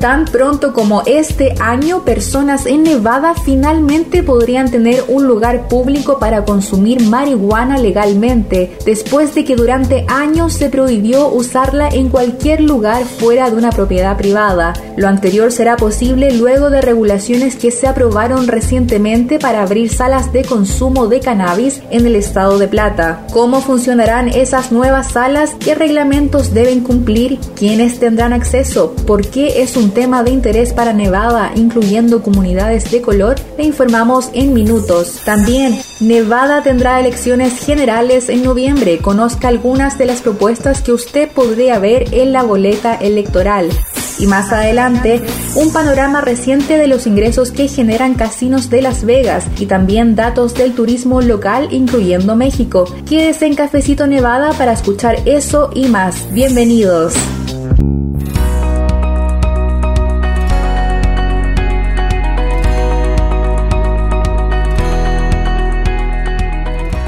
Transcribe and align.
Tan 0.00 0.24
pronto 0.24 0.72
como 0.72 1.02
este 1.04 1.54
año, 1.60 2.06
personas 2.06 2.64
en 2.64 2.84
Nevada 2.84 3.34
finalmente 3.34 4.22
podrían 4.22 4.70
tener 4.70 5.04
un 5.08 5.26
lugar 5.26 5.68
público 5.68 6.18
para 6.18 6.46
consumir 6.46 7.02
marihuana 7.02 7.76
legalmente, 7.76 8.78
después 8.86 9.34
de 9.34 9.44
que 9.44 9.56
durante 9.56 10.06
años 10.08 10.54
se 10.54 10.70
prohibió 10.70 11.28
usarla 11.28 11.90
en 11.90 12.08
cualquier 12.08 12.62
lugar 12.62 13.04
fuera 13.04 13.50
de 13.50 13.56
una 13.56 13.72
propiedad 13.72 14.16
privada. 14.16 14.72
Lo 14.96 15.06
anterior 15.06 15.52
será 15.52 15.76
posible 15.76 16.32
luego 16.32 16.70
de 16.70 16.80
regulaciones 16.80 17.56
que 17.56 17.70
se 17.70 17.86
aprobaron 17.86 18.48
recientemente 18.48 19.38
para 19.38 19.60
abrir 19.60 19.92
salas 19.92 20.32
de 20.32 20.46
consumo 20.46 21.08
de 21.08 21.20
cannabis 21.20 21.82
en 21.90 22.06
el 22.06 22.16
estado 22.16 22.58
de 22.58 22.68
Plata. 22.68 23.26
¿Cómo 23.34 23.60
funcionarán 23.60 24.28
esas 24.28 24.72
nuevas 24.72 25.12
salas? 25.12 25.54
¿Qué 25.60 25.74
reglamentos 25.74 26.54
deben 26.54 26.80
cumplir? 26.80 27.38
¿Quiénes 27.54 28.00
tendrán 28.00 28.32
acceso? 28.32 28.94
¿Por 29.06 29.26
qué 29.26 29.60
es 29.60 29.76
un 29.76 29.89
tema 29.92 30.22
de 30.22 30.30
interés 30.30 30.72
para 30.72 30.92
Nevada, 30.92 31.52
incluyendo 31.54 32.22
comunidades 32.22 32.90
de 32.90 33.02
color, 33.02 33.36
le 33.56 33.64
informamos 33.64 34.30
en 34.32 34.54
minutos. 34.54 35.20
También, 35.24 35.80
Nevada 36.00 36.62
tendrá 36.62 37.00
elecciones 37.00 37.58
generales 37.58 38.28
en 38.28 38.42
noviembre. 38.42 38.98
Conozca 38.98 39.48
algunas 39.48 39.98
de 39.98 40.06
las 40.06 40.20
propuestas 40.20 40.82
que 40.82 40.92
usted 40.92 41.30
podría 41.30 41.78
ver 41.78 42.12
en 42.12 42.32
la 42.32 42.42
boleta 42.42 42.94
electoral. 42.94 43.70
Y 44.18 44.26
más 44.26 44.52
adelante, 44.52 45.22
un 45.54 45.72
panorama 45.72 46.20
reciente 46.20 46.76
de 46.76 46.86
los 46.86 47.06
ingresos 47.06 47.52
que 47.52 47.68
generan 47.68 48.14
casinos 48.14 48.68
de 48.68 48.82
Las 48.82 49.04
Vegas 49.04 49.46
y 49.58 49.64
también 49.66 50.14
datos 50.14 50.54
del 50.54 50.74
turismo 50.74 51.22
local, 51.22 51.68
incluyendo 51.70 52.36
México. 52.36 52.84
Quédese 53.08 53.46
en 53.46 53.54
Cafecito 53.54 54.06
Nevada 54.06 54.52
para 54.52 54.72
escuchar 54.72 55.16
eso 55.24 55.70
y 55.74 55.86
más. 55.86 56.30
Bienvenidos. 56.32 57.14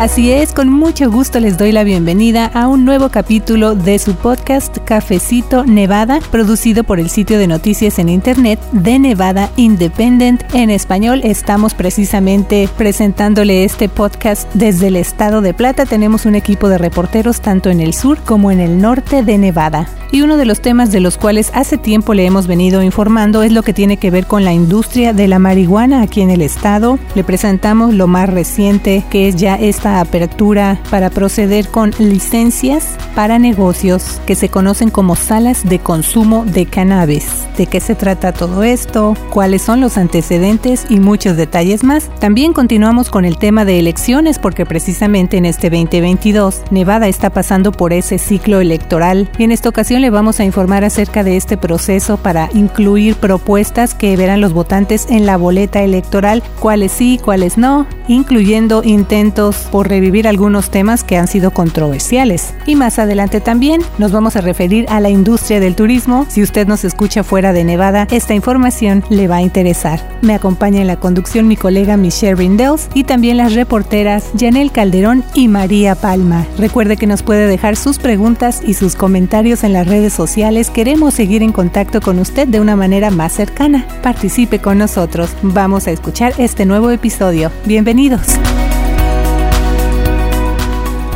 Así 0.02 0.32
es, 0.32 0.52
con 0.52 0.68
mucho 0.68 1.08
gusto 1.12 1.38
les 1.38 1.56
doy 1.56 1.70
la 1.70 1.84
bienvenida 1.84 2.46
a 2.46 2.66
un 2.66 2.84
nuevo 2.84 3.08
capítulo 3.08 3.76
de 3.76 4.00
su 4.00 4.16
podcast 4.16 4.78
Cafecito 4.78 5.64
Nevada, 5.64 6.18
producido 6.32 6.82
por 6.82 6.98
el 6.98 7.08
sitio 7.08 7.38
de 7.38 7.46
noticias 7.46 8.00
en 8.00 8.08
internet 8.08 8.58
de 8.72 8.98
Nevada 8.98 9.52
Independent. 9.54 10.42
En 10.54 10.70
español 10.70 11.20
estamos 11.22 11.74
precisamente 11.74 12.68
presentándole 12.76 13.62
este 13.62 13.88
podcast 13.88 14.52
desde 14.54 14.88
el 14.88 14.96
estado 14.96 15.40
de 15.40 15.54
Plata. 15.54 15.86
Tenemos 15.86 16.26
un 16.26 16.34
equipo 16.34 16.68
de 16.68 16.78
reporteros 16.78 17.40
tanto 17.40 17.70
en 17.70 17.80
el 17.80 17.94
sur 17.94 18.18
como 18.24 18.50
en 18.50 18.58
el 18.58 18.80
norte 18.80 19.22
de 19.22 19.38
Nevada. 19.38 19.86
Y 20.10 20.20
uno 20.20 20.36
de 20.36 20.44
los 20.44 20.60
temas 20.60 20.90
de 20.90 21.00
los 21.00 21.16
cuales 21.16 21.50
hace 21.54 21.78
tiempo 21.78 22.12
le 22.12 22.26
hemos 22.26 22.46
venido 22.46 22.82
informando 22.82 23.44
es 23.44 23.52
lo 23.52 23.62
que 23.62 23.72
tiene 23.72 23.96
que 23.96 24.10
ver 24.10 24.26
con 24.26 24.44
la 24.44 24.52
industria 24.52 25.14
de 25.14 25.28
la 25.28 25.38
marihuana 25.38 26.02
aquí 26.02 26.20
en 26.20 26.30
el 26.30 26.42
estado. 26.42 26.98
Le 27.14 27.22
presentamos 27.24 27.94
lo 27.94 28.08
más 28.08 28.28
reciente 28.28 29.04
que 29.08 29.28
es 29.28 29.36
ya 29.36 29.54
esta 29.54 29.91
apertura 30.00 30.78
para 30.90 31.10
proceder 31.10 31.68
con 31.68 31.92
licencias 31.98 32.96
para 33.14 33.38
negocios 33.38 34.20
que 34.26 34.34
se 34.34 34.48
conocen 34.48 34.90
como 34.90 35.16
salas 35.16 35.68
de 35.68 35.78
consumo 35.78 36.44
de 36.44 36.66
cannabis. 36.66 37.26
¿De 37.56 37.66
qué 37.66 37.80
se 37.80 37.94
trata 37.94 38.32
todo 38.32 38.62
esto? 38.62 39.14
¿Cuáles 39.30 39.62
son 39.62 39.80
los 39.80 39.98
antecedentes? 39.98 40.86
Y 40.88 41.00
muchos 41.00 41.36
detalles 41.36 41.84
más. 41.84 42.08
También 42.18 42.52
continuamos 42.52 43.10
con 43.10 43.24
el 43.24 43.38
tema 43.38 43.64
de 43.64 43.78
elecciones 43.78 44.38
porque 44.38 44.66
precisamente 44.66 45.36
en 45.36 45.44
este 45.44 45.68
2022 45.70 46.62
Nevada 46.70 47.08
está 47.08 47.30
pasando 47.30 47.72
por 47.72 47.92
ese 47.92 48.18
ciclo 48.18 48.60
electoral 48.60 49.30
y 49.38 49.44
en 49.44 49.52
esta 49.52 49.68
ocasión 49.68 50.00
le 50.00 50.10
vamos 50.10 50.40
a 50.40 50.44
informar 50.44 50.84
acerca 50.84 51.24
de 51.24 51.36
este 51.36 51.56
proceso 51.56 52.16
para 52.16 52.48
incluir 52.54 53.16
propuestas 53.16 53.94
que 53.94 54.16
verán 54.16 54.40
los 54.40 54.52
votantes 54.52 55.06
en 55.08 55.26
la 55.26 55.36
boleta 55.36 55.82
electoral, 55.82 56.42
cuáles 56.60 56.92
sí, 56.92 57.20
cuáles 57.22 57.58
no, 57.58 57.86
incluyendo 58.08 58.82
intentos 58.84 59.68
por 59.70 59.81
revivir 59.88 60.28
algunos 60.28 60.70
temas 60.70 61.04
que 61.04 61.16
han 61.16 61.28
sido 61.28 61.50
controversiales. 61.50 62.54
Y 62.66 62.76
más 62.76 62.98
adelante 62.98 63.40
también 63.40 63.82
nos 63.98 64.12
vamos 64.12 64.36
a 64.36 64.40
referir 64.40 64.86
a 64.88 65.00
la 65.00 65.10
industria 65.10 65.60
del 65.60 65.74
turismo. 65.74 66.26
Si 66.28 66.42
usted 66.42 66.66
nos 66.66 66.84
escucha 66.84 67.24
fuera 67.24 67.52
de 67.52 67.64
Nevada, 67.64 68.06
esta 68.10 68.34
información 68.34 69.04
le 69.08 69.28
va 69.28 69.36
a 69.36 69.42
interesar. 69.42 70.00
Me 70.22 70.34
acompaña 70.34 70.80
en 70.80 70.86
la 70.86 70.96
conducción 70.96 71.48
mi 71.48 71.56
colega 71.56 71.96
Michelle 71.96 72.36
Rindels 72.36 72.88
y 72.94 73.04
también 73.04 73.36
las 73.36 73.54
reporteras 73.54 74.30
Janel 74.38 74.72
Calderón 74.72 75.24
y 75.34 75.48
María 75.48 75.94
Palma. 75.94 76.46
Recuerde 76.58 76.96
que 76.96 77.06
nos 77.06 77.22
puede 77.22 77.46
dejar 77.46 77.76
sus 77.76 77.98
preguntas 77.98 78.62
y 78.64 78.74
sus 78.74 78.94
comentarios 78.94 79.64
en 79.64 79.72
las 79.72 79.86
redes 79.86 80.12
sociales. 80.12 80.70
Queremos 80.70 81.14
seguir 81.14 81.42
en 81.42 81.52
contacto 81.52 82.00
con 82.00 82.18
usted 82.18 82.48
de 82.48 82.60
una 82.60 82.76
manera 82.76 83.10
más 83.10 83.32
cercana. 83.32 83.86
Participe 84.02 84.58
con 84.60 84.78
nosotros. 84.78 85.30
Vamos 85.42 85.86
a 85.86 85.90
escuchar 85.90 86.34
este 86.38 86.66
nuevo 86.66 86.90
episodio. 86.90 87.50
Bienvenidos. 87.64 88.38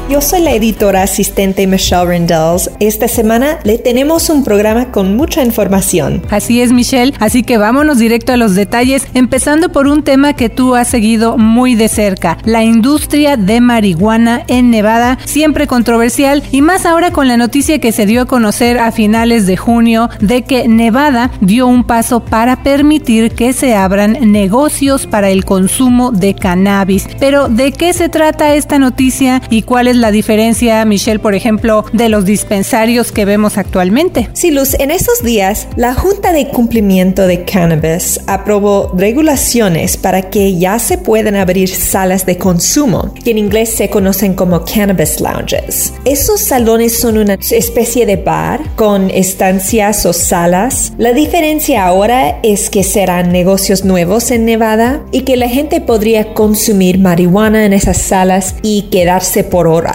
Yo 0.08 0.20
soy 0.20 0.42
la 0.42 0.52
editora 0.52 1.02
asistente 1.02 1.66
Michelle 1.66 2.06
Rindels. 2.06 2.70
Esta 2.78 3.08
semana 3.08 3.58
le 3.64 3.76
tenemos 3.76 4.30
un 4.30 4.44
programa 4.44 4.92
con 4.92 5.16
mucha 5.16 5.42
información. 5.44 6.22
Así 6.30 6.60
es, 6.60 6.72
Michelle. 6.72 7.12
Así 7.18 7.42
que 7.42 7.58
vámonos 7.58 7.98
directo 7.98 8.32
a 8.32 8.36
los 8.36 8.54
detalles, 8.54 9.04
empezando 9.14 9.72
por 9.72 9.88
un 9.88 10.04
tema 10.04 10.34
que 10.34 10.48
tú 10.48 10.76
has 10.76 10.86
seguido 10.86 11.36
muy 11.36 11.74
de 11.74 11.88
cerca, 11.88 12.38
la 12.44 12.62
industria 12.62 13.36
de 13.36 13.60
marihuana 13.60 14.44
en 14.46 14.70
Nevada, 14.70 15.18
siempre 15.24 15.66
controversial 15.66 16.40
y 16.52 16.62
más 16.62 16.86
ahora 16.86 17.10
con 17.10 17.26
la 17.26 17.36
noticia 17.36 17.80
que 17.80 17.90
se 17.90 18.06
dio 18.06 18.22
a 18.22 18.26
conocer 18.26 18.78
a 18.78 18.92
finales 18.92 19.44
de 19.46 19.56
junio 19.56 20.08
de 20.20 20.42
que 20.42 20.68
Nevada 20.68 21.32
dio 21.40 21.66
un 21.66 21.82
paso 21.82 22.20
para 22.20 22.62
permitir 22.62 23.32
que 23.32 23.52
se 23.52 23.74
abran 23.74 24.18
negocios 24.30 25.08
para 25.08 25.30
el 25.30 25.44
consumo 25.44 26.12
de 26.12 26.34
cannabis. 26.34 27.08
Pero, 27.18 27.48
¿de 27.48 27.72
qué 27.72 27.92
se 27.92 28.08
trata 28.08 28.54
esta 28.54 28.78
noticia 28.78 29.42
y 29.50 29.62
cuál 29.62 29.88
es 29.88 29.95
la 30.00 30.10
diferencia, 30.10 30.84
Michelle, 30.84 31.18
por 31.18 31.34
ejemplo, 31.34 31.84
de 31.92 32.08
los 32.08 32.24
dispensarios 32.24 33.12
que 33.12 33.24
vemos 33.24 33.58
actualmente? 33.58 34.28
Sí, 34.32 34.50
Luz, 34.50 34.74
en 34.74 34.90
estos 34.90 35.22
días 35.22 35.68
la 35.76 35.94
Junta 35.94 36.32
de 36.32 36.48
Cumplimiento 36.48 37.26
de 37.26 37.44
Cannabis 37.44 38.20
aprobó 38.26 38.92
regulaciones 38.96 39.96
para 39.96 40.22
que 40.30 40.56
ya 40.58 40.78
se 40.78 40.98
puedan 40.98 41.36
abrir 41.36 41.68
salas 41.68 42.26
de 42.26 42.38
consumo, 42.38 43.14
que 43.24 43.30
en 43.30 43.38
inglés 43.38 43.70
se 43.70 43.90
conocen 43.90 44.34
como 44.34 44.64
cannabis 44.64 45.20
lounges. 45.20 45.92
Esos 46.04 46.40
salones 46.40 46.98
son 46.98 47.18
una 47.18 47.34
especie 47.34 48.06
de 48.06 48.16
bar 48.16 48.60
con 48.76 49.10
estancias 49.10 50.06
o 50.06 50.12
salas. 50.12 50.92
La 50.98 51.12
diferencia 51.12 51.86
ahora 51.86 52.38
es 52.42 52.70
que 52.70 52.84
serán 52.84 53.32
negocios 53.32 53.84
nuevos 53.84 54.30
en 54.30 54.44
Nevada 54.44 55.02
y 55.12 55.22
que 55.22 55.36
la 55.36 55.48
gente 55.48 55.80
podría 55.80 56.34
consumir 56.34 56.98
marihuana 56.98 57.64
en 57.64 57.72
esas 57.72 57.98
salas 57.98 58.56
y 58.62 58.82
quedarse 58.90 59.44
por 59.44 59.66
horas 59.66 59.85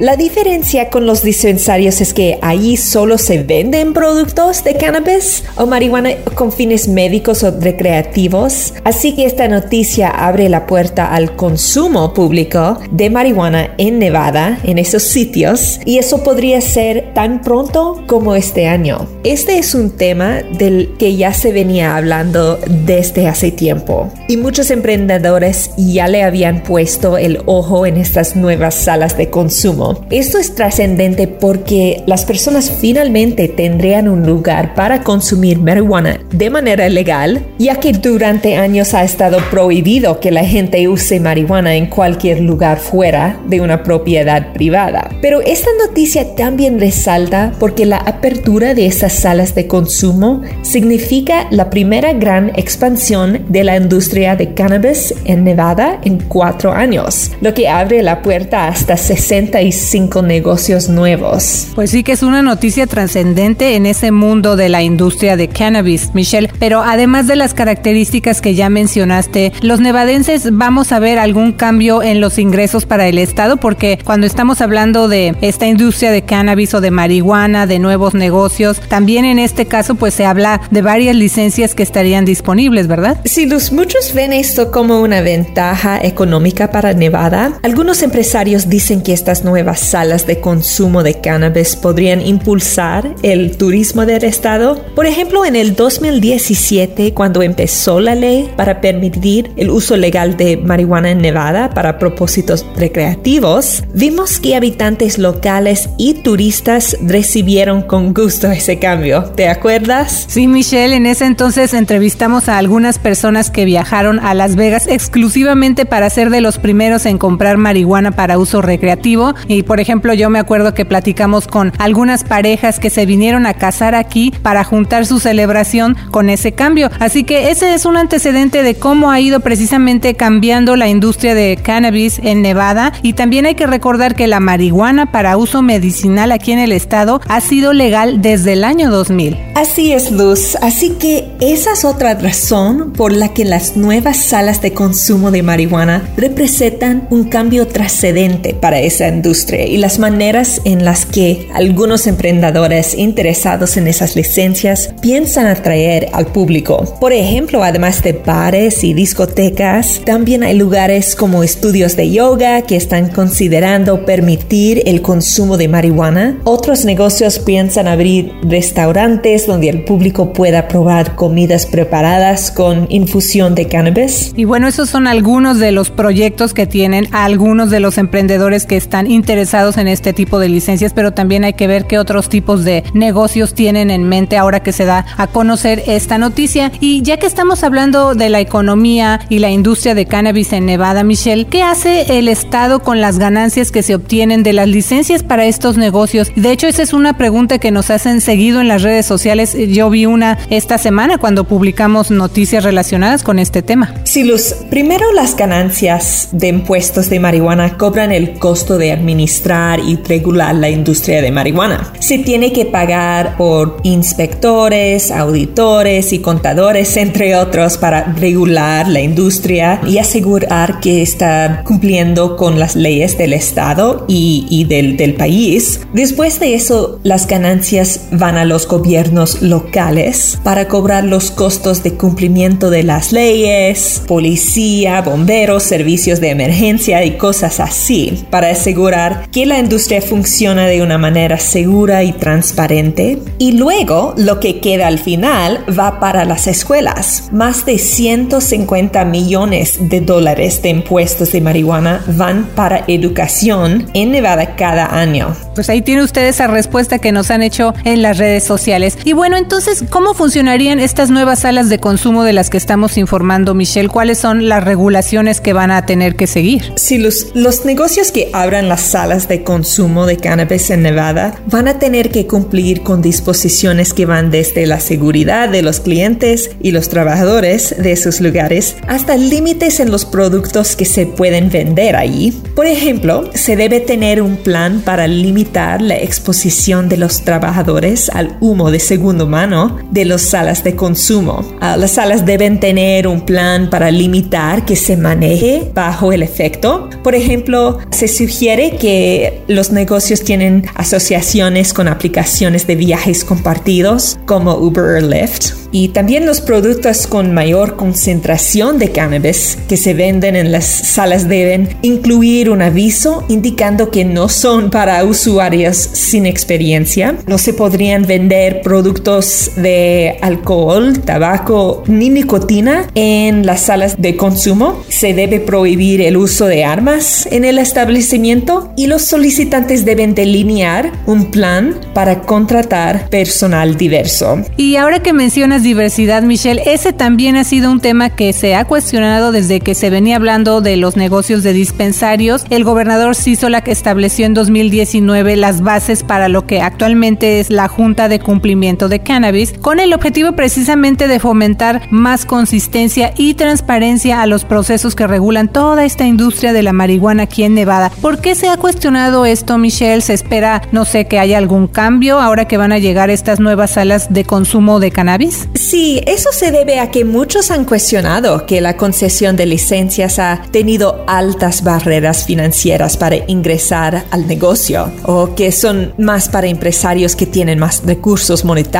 la 0.00 0.16
diferencia 0.16 0.90
con 0.90 1.06
los 1.06 1.22
dispensarios 1.22 2.00
es 2.00 2.12
que 2.12 2.38
allí 2.42 2.76
solo 2.76 3.18
se 3.18 3.42
venden 3.42 3.92
productos 3.92 4.64
de 4.64 4.74
cannabis 4.74 5.44
o 5.56 5.66
marihuana 5.66 6.14
con 6.34 6.50
fines 6.50 6.88
médicos 6.88 7.42
o 7.42 7.50
recreativos, 7.50 8.74
así 8.84 9.14
que 9.14 9.26
esta 9.26 9.48
noticia 9.48 10.08
abre 10.08 10.48
la 10.48 10.66
puerta 10.66 11.12
al 11.14 11.36
consumo 11.36 12.14
público 12.14 12.78
de 12.90 13.10
marihuana 13.10 13.74
en 13.78 13.98
Nevada, 13.98 14.58
en 14.64 14.78
esos 14.78 15.02
sitios, 15.02 15.80
y 15.84 15.98
eso 15.98 16.22
podría 16.22 16.60
ser 16.60 17.12
tan 17.14 17.42
pronto 17.42 18.02
como 18.06 18.34
este 18.34 18.66
año. 18.66 19.06
Este 19.24 19.58
es 19.58 19.74
un 19.74 19.90
tema 19.90 20.42
del 20.42 20.94
que 20.98 21.16
ya 21.16 21.32
se 21.32 21.52
venía 21.52 21.96
hablando 21.96 22.58
desde 22.66 23.28
hace 23.28 23.50
tiempo, 23.50 24.12
y 24.28 24.36
muchos 24.36 24.70
emprendedores 24.70 25.70
ya 25.76 26.08
le 26.08 26.22
habían 26.22 26.62
puesto 26.62 27.18
el 27.18 27.40
ojo 27.46 27.86
en 27.86 27.96
estas 27.96 28.36
nuevas 28.36 28.74
salas 28.74 29.16
de 29.16 29.30
consumo. 29.32 30.06
Esto 30.10 30.38
es 30.38 30.54
trascendente 30.54 31.26
porque 31.26 32.04
las 32.06 32.24
personas 32.24 32.70
finalmente 32.70 33.48
tendrían 33.48 34.06
un 34.06 34.24
lugar 34.24 34.76
para 34.76 35.02
consumir 35.02 35.58
marihuana 35.58 36.20
de 36.30 36.50
manera 36.50 36.88
legal, 36.88 37.44
ya 37.58 37.76
que 37.80 37.92
durante 37.92 38.54
años 38.54 38.94
ha 38.94 39.02
estado 39.02 39.38
prohibido 39.50 40.20
que 40.20 40.30
la 40.30 40.44
gente 40.44 40.86
use 40.86 41.18
marihuana 41.18 41.74
en 41.74 41.86
cualquier 41.86 42.40
lugar 42.40 42.78
fuera 42.78 43.40
de 43.48 43.60
una 43.60 43.82
propiedad 43.82 44.52
privada. 44.52 45.10
Pero 45.20 45.40
esta 45.40 45.70
noticia 45.84 46.36
también 46.36 46.78
resalta 46.78 47.52
porque 47.58 47.86
la 47.86 47.96
apertura 47.96 48.74
de 48.74 48.86
estas 48.86 49.14
salas 49.14 49.54
de 49.54 49.66
consumo 49.66 50.42
significa 50.62 51.46
la 51.50 51.70
primera 51.70 52.12
gran 52.12 52.52
expansión 52.56 53.46
de 53.48 53.64
la 53.64 53.76
industria 53.76 54.36
de 54.36 54.52
cannabis 54.54 55.14
en 55.24 55.44
Nevada 55.44 55.98
en 56.04 56.18
cuatro 56.18 56.72
años, 56.72 57.30
lo 57.40 57.54
que 57.54 57.68
abre 57.68 58.02
la 58.02 58.20
puerta 58.22 58.68
hasta 58.68 58.96
65 59.22 60.22
negocios 60.22 60.88
nuevos. 60.88 61.68
Pues 61.74 61.90
sí 61.90 62.02
que 62.02 62.12
es 62.12 62.22
una 62.22 62.42
noticia 62.42 62.86
trascendente 62.86 63.76
en 63.76 63.86
ese 63.86 64.10
mundo 64.10 64.56
de 64.56 64.68
la 64.68 64.82
industria 64.82 65.36
de 65.36 65.48
cannabis, 65.48 66.10
Michelle, 66.14 66.50
pero 66.58 66.82
además 66.82 67.26
de 67.26 67.36
las 67.36 67.54
características 67.54 68.40
que 68.40 68.54
ya 68.54 68.68
mencionaste, 68.68 69.52
los 69.62 69.80
nevadenses 69.80 70.48
vamos 70.52 70.92
a 70.92 70.98
ver 70.98 71.18
algún 71.18 71.52
cambio 71.52 72.02
en 72.02 72.20
los 72.20 72.38
ingresos 72.38 72.84
para 72.84 73.06
el 73.06 73.18
Estado 73.18 73.56
porque 73.56 73.98
cuando 74.04 74.26
estamos 74.26 74.60
hablando 74.60 75.08
de 75.08 75.36
esta 75.40 75.66
industria 75.66 76.10
de 76.10 76.22
cannabis 76.22 76.74
o 76.74 76.80
de 76.80 76.90
marihuana, 76.90 77.66
de 77.66 77.78
nuevos 77.78 78.14
negocios, 78.14 78.80
también 78.88 79.24
en 79.24 79.38
este 79.38 79.66
caso 79.66 79.94
pues 79.94 80.14
se 80.14 80.24
habla 80.24 80.60
de 80.70 80.82
varias 80.82 81.14
licencias 81.14 81.74
que 81.74 81.82
estarían 81.82 82.24
disponibles, 82.24 82.88
¿verdad? 82.88 83.20
Sí, 83.24 83.46
los 83.46 83.72
muchos 83.72 84.12
ven 84.14 84.32
esto 84.32 84.70
como 84.70 85.00
una 85.00 85.20
ventaja 85.20 86.00
económica 86.02 86.70
para 86.70 86.92
Nevada. 86.92 87.58
Algunos 87.62 88.02
empresarios 88.02 88.68
dicen 88.68 89.02
que 89.02 89.11
estas 89.12 89.44
nuevas 89.44 89.80
salas 89.80 90.26
de 90.26 90.40
consumo 90.40 91.02
de 91.02 91.20
cannabis 91.20 91.76
podrían 91.76 92.24
impulsar 92.26 93.14
el 93.22 93.56
turismo 93.56 94.06
del 94.06 94.24
estado. 94.24 94.82
Por 94.94 95.06
ejemplo, 95.06 95.44
en 95.44 95.56
el 95.56 95.74
2017, 95.74 97.14
cuando 97.14 97.42
empezó 97.42 98.00
la 98.00 98.14
ley 98.14 98.50
para 98.56 98.80
permitir 98.80 99.50
el 99.56 99.70
uso 99.70 99.96
legal 99.96 100.36
de 100.36 100.56
marihuana 100.56 101.10
en 101.10 101.18
Nevada 101.18 101.70
para 101.70 101.98
propósitos 101.98 102.66
recreativos, 102.76 103.84
vimos 103.92 104.40
que 104.40 104.56
habitantes 104.56 105.18
locales 105.18 105.90
y 105.98 106.14
turistas 106.14 106.96
recibieron 107.02 107.82
con 107.82 108.14
gusto 108.14 108.50
ese 108.50 108.78
cambio. 108.78 109.24
¿Te 109.36 109.48
acuerdas? 109.48 110.24
Sí, 110.28 110.46
Michelle, 110.46 110.96
en 110.96 111.06
ese 111.06 111.26
entonces 111.26 111.74
entrevistamos 111.74 112.48
a 112.48 112.58
algunas 112.58 112.98
personas 112.98 113.50
que 113.50 113.64
viajaron 113.64 114.18
a 114.20 114.34
Las 114.34 114.56
Vegas 114.56 114.86
exclusivamente 114.86 115.86
para 115.86 116.10
ser 116.10 116.30
de 116.30 116.40
los 116.40 116.58
primeros 116.58 117.06
en 117.06 117.18
comprar 117.18 117.56
marihuana 117.56 118.12
para 118.12 118.38
uso 118.38 118.62
recreativo. 118.62 119.01
Y 119.48 119.62
por 119.64 119.80
ejemplo, 119.80 120.14
yo 120.14 120.30
me 120.30 120.38
acuerdo 120.38 120.74
que 120.74 120.84
platicamos 120.84 121.46
con 121.46 121.72
algunas 121.78 122.24
parejas 122.24 122.78
que 122.78 122.90
se 122.90 123.04
vinieron 123.04 123.46
a 123.46 123.54
casar 123.54 123.94
aquí 123.94 124.32
para 124.42 124.64
juntar 124.64 125.06
su 125.06 125.18
celebración 125.18 125.96
con 126.10 126.30
ese 126.30 126.52
cambio. 126.52 126.88
Así 127.00 127.24
que 127.24 127.50
ese 127.50 127.74
es 127.74 127.84
un 127.84 127.96
antecedente 127.96 128.62
de 128.62 128.74
cómo 128.76 129.10
ha 129.10 129.20
ido 129.20 129.40
precisamente 129.40 130.14
cambiando 130.14 130.76
la 130.76 130.88
industria 130.88 131.34
de 131.34 131.58
cannabis 131.60 132.20
en 132.22 132.42
Nevada. 132.42 132.92
Y 133.02 133.14
también 133.14 133.46
hay 133.46 133.54
que 133.54 133.66
recordar 133.66 134.14
que 134.14 134.26
la 134.26 134.40
marihuana 134.40 135.10
para 135.10 135.36
uso 135.36 135.62
medicinal 135.62 136.30
aquí 136.30 136.52
en 136.52 136.60
el 136.60 136.72
estado 136.72 137.20
ha 137.28 137.40
sido 137.40 137.72
legal 137.72 138.22
desde 138.22 138.52
el 138.52 138.64
año 138.64 138.90
2000. 138.90 139.36
Así 139.62 139.92
es, 139.92 140.10
Luz. 140.10 140.56
Así 140.60 140.90
que 140.98 141.28
esa 141.38 141.74
es 141.74 141.84
otra 141.84 142.14
razón 142.14 142.92
por 142.92 143.12
la 143.12 143.32
que 143.32 143.44
las 143.44 143.76
nuevas 143.76 144.16
salas 144.16 144.60
de 144.60 144.72
consumo 144.72 145.30
de 145.30 145.44
marihuana 145.44 146.02
representan 146.16 147.06
un 147.10 147.28
cambio 147.28 147.68
trascendente 147.68 148.54
para 148.54 148.80
esa 148.80 149.06
industria 149.06 149.64
y 149.64 149.76
las 149.76 150.00
maneras 150.00 150.60
en 150.64 150.84
las 150.84 151.06
que 151.06 151.48
algunos 151.54 152.08
emprendedores 152.08 152.94
interesados 152.94 153.76
en 153.76 153.86
esas 153.86 154.16
licencias 154.16 154.92
piensan 155.00 155.46
atraer 155.46 156.08
al 156.12 156.26
público. 156.26 156.96
Por 156.98 157.12
ejemplo, 157.12 157.62
además 157.62 158.02
de 158.02 158.14
bares 158.14 158.82
y 158.82 158.94
discotecas, 158.94 160.00
también 160.04 160.42
hay 160.42 160.58
lugares 160.58 161.14
como 161.14 161.44
estudios 161.44 161.94
de 161.94 162.10
yoga 162.10 162.62
que 162.62 162.74
están 162.74 163.10
considerando 163.10 164.04
permitir 164.04 164.82
el 164.86 165.02
consumo 165.02 165.56
de 165.56 165.68
marihuana. 165.68 166.40
Otros 166.42 166.84
negocios 166.84 167.38
piensan 167.38 167.86
abrir 167.86 168.32
restaurantes 168.42 169.46
donde 169.52 169.68
el 169.68 169.84
público 169.84 170.32
pueda 170.32 170.66
probar 170.66 171.14
comidas 171.14 171.66
preparadas 171.66 172.50
con 172.50 172.86
infusión 172.88 173.54
de 173.54 173.68
cannabis. 173.68 174.32
Y 174.34 174.44
bueno, 174.44 174.66
esos 174.66 174.88
son 174.88 175.06
algunos 175.06 175.58
de 175.58 175.72
los 175.72 175.90
proyectos 175.90 176.54
que 176.54 176.66
tienen 176.66 177.06
algunos 177.12 177.70
de 177.70 177.80
los 177.80 177.98
emprendedores 177.98 178.64
que 178.64 178.78
están 178.78 179.10
interesados 179.10 179.76
en 179.76 179.88
este 179.88 180.14
tipo 180.14 180.38
de 180.38 180.48
licencias, 180.48 180.94
pero 180.94 181.12
también 181.12 181.44
hay 181.44 181.52
que 181.52 181.66
ver 181.66 181.86
qué 181.86 181.98
otros 181.98 182.30
tipos 182.30 182.64
de 182.64 182.82
negocios 182.94 183.52
tienen 183.52 183.90
en 183.90 184.04
mente 184.04 184.38
ahora 184.38 184.60
que 184.60 184.72
se 184.72 184.86
da 184.86 185.04
a 185.18 185.26
conocer 185.26 185.82
esta 185.86 186.16
noticia. 186.16 186.72
Y 186.80 187.02
ya 187.02 187.18
que 187.18 187.26
estamos 187.26 187.62
hablando 187.62 188.14
de 188.14 188.30
la 188.30 188.40
economía 188.40 189.20
y 189.28 189.38
la 189.38 189.50
industria 189.50 189.94
de 189.94 190.06
cannabis 190.06 190.54
en 190.54 190.64
Nevada, 190.64 191.04
Michelle, 191.04 191.46
¿qué 191.46 191.62
hace 191.62 192.18
el 192.18 192.28
Estado 192.28 192.80
con 192.80 193.02
las 193.02 193.18
ganancias 193.18 193.70
que 193.70 193.82
se 193.82 193.94
obtienen 193.94 194.42
de 194.42 194.54
las 194.54 194.68
licencias 194.68 195.22
para 195.22 195.44
estos 195.44 195.76
negocios? 195.76 196.32
De 196.36 196.52
hecho, 196.52 196.68
esa 196.68 196.82
es 196.82 196.94
una 196.94 197.18
pregunta 197.18 197.58
que 197.58 197.70
nos 197.70 197.90
hacen 197.90 198.22
seguido 198.22 198.62
en 198.62 198.68
las 198.68 198.80
redes 198.80 199.04
sociales. 199.04 199.41
Yo 199.46 199.90
vi 199.90 200.06
una 200.06 200.38
esta 200.50 200.78
semana 200.78 201.18
cuando 201.18 201.44
publicamos 201.44 202.10
noticias 202.10 202.64
relacionadas 202.64 203.22
con 203.22 203.38
este 203.38 203.62
tema. 203.62 203.94
Sí, 204.04 204.24
Luz. 204.24 204.54
Primero, 204.70 205.12
las 205.12 205.36
ganancias 205.36 206.28
de 206.32 206.48
impuestos 206.48 207.10
de 207.10 207.20
marihuana 207.20 207.76
cobran 207.76 208.12
el 208.12 208.38
costo 208.38 208.78
de 208.78 208.92
administrar 208.92 209.80
y 209.80 209.96
regular 209.96 210.54
la 210.54 210.70
industria 210.70 211.22
de 211.22 211.30
marihuana. 211.30 211.92
Se 212.00 212.18
tiene 212.18 212.52
que 212.52 212.66
pagar 212.66 213.36
por 213.36 213.78
inspectores, 213.82 215.10
auditores 215.10 216.12
y 216.12 216.20
contadores, 216.20 216.96
entre 216.96 217.36
otros, 217.36 217.78
para 217.78 218.04
regular 218.04 218.88
la 218.88 219.00
industria 219.00 219.80
y 219.86 219.98
asegurar 219.98 220.80
que 220.80 221.02
está 221.02 221.62
cumpliendo 221.64 222.36
con 222.36 222.58
las 222.58 222.76
leyes 222.76 223.18
del 223.18 223.32
Estado 223.32 224.04
y, 224.08 224.46
y 224.50 224.64
del, 224.64 224.96
del 224.96 225.14
país. 225.14 225.80
Después 225.92 226.40
de 226.40 226.54
eso, 226.54 227.00
las 227.02 227.26
ganancias 227.26 228.08
van 228.10 228.36
a 228.36 228.44
los 228.44 228.66
gobiernos 228.66 229.21
locales 229.40 230.38
para 230.42 230.68
cobrar 230.68 231.04
los 231.04 231.30
costos 231.30 231.82
de 231.82 231.94
cumplimiento 231.94 232.70
de 232.70 232.82
las 232.82 233.12
leyes, 233.12 234.02
policía, 234.06 235.00
bomberos, 235.02 235.62
servicios 235.62 236.20
de 236.20 236.30
emergencia 236.30 237.04
y 237.04 237.16
cosas 237.16 237.60
así, 237.60 238.24
para 238.30 238.50
asegurar 238.50 239.28
que 239.30 239.46
la 239.46 239.58
industria 239.58 240.02
funciona 240.02 240.66
de 240.66 240.82
una 240.82 240.98
manera 240.98 241.38
segura 241.38 242.02
y 242.02 242.12
transparente. 242.12 243.18
Y 243.38 243.52
luego, 243.52 244.14
lo 244.16 244.40
que 244.40 244.60
queda 244.60 244.86
al 244.86 244.98
final 244.98 245.64
va 245.78 246.00
para 246.00 246.24
las 246.24 246.46
escuelas. 246.46 247.28
Más 247.32 247.64
de 247.64 247.78
150 247.78 249.04
millones 249.04 249.76
de 249.80 250.00
dólares 250.00 250.62
de 250.62 250.70
impuestos 250.70 251.32
de 251.32 251.40
marihuana 251.40 252.04
van 252.08 252.46
para 252.54 252.84
educación 252.88 253.88
en 253.94 254.10
Nevada 254.10 254.56
cada 254.56 254.98
año. 254.98 255.36
Pues 255.54 255.68
ahí 255.68 255.82
tiene 255.82 256.02
usted 256.02 256.26
esa 256.26 256.46
respuesta 256.46 256.98
que 256.98 257.12
nos 257.12 257.30
han 257.30 257.42
hecho 257.42 257.74
en 257.84 258.02
las 258.02 258.18
redes 258.18 258.44
sociales. 258.44 258.98
Y 259.04 259.11
bueno, 259.12 259.36
entonces, 259.36 259.84
¿cómo 259.90 260.14
funcionarían 260.14 260.80
estas 260.80 261.10
nuevas 261.10 261.40
salas 261.40 261.68
de 261.68 261.78
consumo 261.78 262.24
de 262.24 262.32
las 262.32 262.50
que 262.50 262.56
estamos 262.56 262.96
informando, 262.98 263.54
Michelle? 263.54 263.88
¿Cuáles 263.88 264.18
son 264.18 264.48
las 264.48 264.62
regulaciones 264.64 265.40
que 265.40 265.52
van 265.52 265.70
a 265.70 265.86
tener 265.86 266.16
que 266.16 266.26
seguir? 266.26 266.72
Sí, 266.76 266.98
los, 266.98 267.28
los 267.34 267.64
negocios 267.64 268.12
que 268.12 268.30
abran 268.32 268.68
las 268.68 268.82
salas 268.82 269.28
de 269.28 269.42
consumo 269.42 270.06
de 270.06 270.16
cannabis 270.16 270.70
en 270.70 270.82
Nevada 270.82 271.34
van 271.50 271.68
a 271.68 271.78
tener 271.78 272.10
que 272.10 272.26
cumplir 272.26 272.82
con 272.82 273.02
disposiciones 273.02 273.92
que 273.92 274.06
van 274.06 274.30
desde 274.30 274.66
la 274.66 274.80
seguridad 274.80 275.48
de 275.48 275.62
los 275.62 275.80
clientes 275.80 276.50
y 276.60 276.70
los 276.70 276.88
trabajadores 276.88 277.74
de 277.78 277.92
esos 277.92 278.20
lugares 278.20 278.76
hasta 278.88 279.16
límites 279.16 279.80
en 279.80 279.90
los 279.90 280.04
productos 280.04 280.76
que 280.76 280.84
se 280.84 281.06
pueden 281.06 281.50
vender 281.50 281.96
allí. 281.96 282.32
Por 282.54 282.66
ejemplo, 282.66 283.30
se 283.34 283.56
debe 283.56 283.80
tener 283.80 284.22
un 284.22 284.36
plan 284.36 284.82
para 284.84 285.06
limitar 285.06 285.80
la 285.82 285.96
exposición 285.96 286.88
de 286.88 286.96
los 286.96 287.22
trabajadores 287.22 288.10
al 288.10 288.36
humo 288.40 288.70
de 288.70 288.80
segunda 289.02 289.26
mano 289.26 289.80
de 289.90 290.04
las 290.04 290.22
salas 290.22 290.62
de 290.62 290.76
consumo. 290.76 291.40
Uh, 291.60 291.76
las 291.76 291.90
salas 291.90 292.24
deben 292.24 292.60
tener 292.60 293.08
un 293.08 293.22
plan 293.22 293.68
para 293.68 293.90
limitar 293.90 294.64
que 294.64 294.76
se 294.76 294.96
maneje 294.96 295.72
bajo 295.74 296.12
el 296.12 296.22
efecto. 296.22 296.88
Por 297.02 297.16
ejemplo, 297.16 297.78
se 297.90 298.06
sugiere 298.06 298.76
que 298.76 299.42
los 299.48 299.72
negocios 299.72 300.22
tienen 300.22 300.66
asociaciones 300.76 301.72
con 301.72 301.88
aplicaciones 301.88 302.68
de 302.68 302.76
viajes 302.76 303.24
compartidos 303.24 304.20
como 304.24 304.54
Uber 304.54 304.84
o 304.84 305.00
Lyft. 305.00 305.62
Y 305.74 305.88
también 305.88 306.26
los 306.26 306.42
productos 306.42 307.06
con 307.06 307.32
mayor 307.32 307.76
concentración 307.76 308.78
de 308.78 308.92
cannabis 308.92 309.56
que 309.68 309.78
se 309.78 309.94
venden 309.94 310.36
en 310.36 310.52
las 310.52 310.66
salas 310.66 311.28
deben 311.28 311.70
incluir 311.80 312.50
un 312.50 312.60
aviso 312.60 313.24
indicando 313.28 313.90
que 313.90 314.04
no 314.04 314.28
son 314.28 314.68
para 314.68 315.02
usuarios 315.02 315.76
sin 315.78 316.26
experiencia. 316.26 317.16
No 317.26 317.38
se 317.38 317.54
podrían 317.54 318.06
vender 318.06 318.60
productos 318.60 318.91
productos 318.92 319.52
de 319.56 320.18
alcohol, 320.20 321.00
tabaco 321.00 321.82
ni 321.86 322.10
nicotina 322.10 322.86
en 322.94 323.46
las 323.46 323.62
salas 323.62 324.00
de 324.00 324.16
consumo. 324.16 324.82
Se 324.88 325.14
debe 325.14 325.40
prohibir 325.40 326.02
el 326.02 326.16
uso 326.16 326.46
de 326.46 326.64
armas 326.64 327.26
en 327.30 327.44
el 327.44 327.58
establecimiento 327.58 328.70
y 328.76 328.88
los 328.88 329.02
solicitantes 329.02 329.86
deben 329.86 330.14
delinear 330.14 330.92
un 331.06 331.30
plan 331.30 331.74
para 331.94 332.20
contratar 332.20 333.08
personal 333.08 333.76
diverso. 333.78 334.42
Y 334.58 334.76
ahora 334.76 335.00
que 335.00 335.14
mencionas 335.14 335.62
diversidad, 335.62 336.22
Michelle, 336.22 336.62
ese 336.66 336.92
también 336.92 337.36
ha 337.36 337.44
sido 337.44 337.72
un 337.72 337.80
tema 337.80 338.10
que 338.10 338.32
se 338.34 338.54
ha 338.54 338.66
cuestionado 338.66 339.32
desde 339.32 339.60
que 339.60 339.74
se 339.74 339.88
venía 339.88 340.16
hablando 340.16 340.60
de 340.60 340.76
los 340.76 340.96
negocios 340.96 341.42
de 341.42 341.54
dispensarios. 341.54 342.44
El 342.50 342.64
gobernador 342.64 343.14
Sisolak 343.14 343.68
estableció 343.68 344.26
en 344.26 344.34
2019 344.34 345.36
las 345.36 345.62
bases 345.62 346.02
para 346.02 346.28
lo 346.28 346.46
que 346.46 346.60
actualmente 346.60 347.40
es 347.40 347.48
la 347.48 347.68
Junta 347.68 348.08
de 348.08 348.20
Cumplimiento 348.20 348.81
de 348.88 349.00
Cannabis, 349.00 349.52
con 349.60 349.80
el 349.80 349.92
objetivo 349.92 350.32
precisamente 350.32 351.08
de 351.08 351.20
fomentar 351.20 351.82
más 351.90 352.24
consistencia 352.24 353.12
y 353.16 353.34
transparencia 353.34 354.22
a 354.22 354.26
los 354.26 354.44
procesos 354.44 354.94
que 354.94 355.06
regulan 355.06 355.48
toda 355.48 355.84
esta 355.84 356.06
industria 356.06 356.52
de 356.52 356.62
la 356.62 356.72
marihuana 356.72 357.24
aquí 357.24 357.44
en 357.44 357.54
Nevada. 357.54 357.90
¿Por 358.00 358.20
qué 358.20 358.34
se 358.34 358.48
ha 358.48 358.56
cuestionado 358.56 359.26
esto, 359.26 359.58
Michelle? 359.58 360.00
¿Se 360.00 360.14
espera, 360.14 360.62
no 360.72 360.84
sé, 360.84 361.06
que 361.06 361.18
haya 361.18 361.38
algún 361.38 361.66
cambio 361.66 362.20
ahora 362.20 362.46
que 362.46 362.56
van 362.56 362.72
a 362.72 362.78
llegar 362.78 363.10
estas 363.10 363.40
nuevas 363.40 363.72
salas 363.72 364.12
de 364.12 364.24
consumo 364.24 364.80
de 364.80 364.90
cannabis? 364.90 365.48
Sí, 365.54 366.00
eso 366.06 366.30
se 366.32 366.50
debe 366.50 366.80
a 366.80 366.90
que 366.90 367.04
muchos 367.04 367.50
han 367.50 367.64
cuestionado 367.64 368.46
que 368.46 368.60
la 368.60 368.76
concesión 368.76 369.36
de 369.36 369.46
licencias 369.46 370.18
ha 370.18 370.42
tenido 370.50 371.04
altas 371.06 371.62
barreras 371.62 372.24
financieras 372.24 372.96
para 372.96 373.16
ingresar 373.26 374.04
al 374.10 374.26
negocio 374.26 374.90
o 375.04 375.34
que 375.34 375.52
son 375.52 375.92
más 375.98 376.28
para 376.28 376.48
empresarios 376.48 377.16
que 377.16 377.26
tienen 377.26 377.58
más 377.58 377.82
recursos 377.84 378.44
monetarios. 378.44 378.71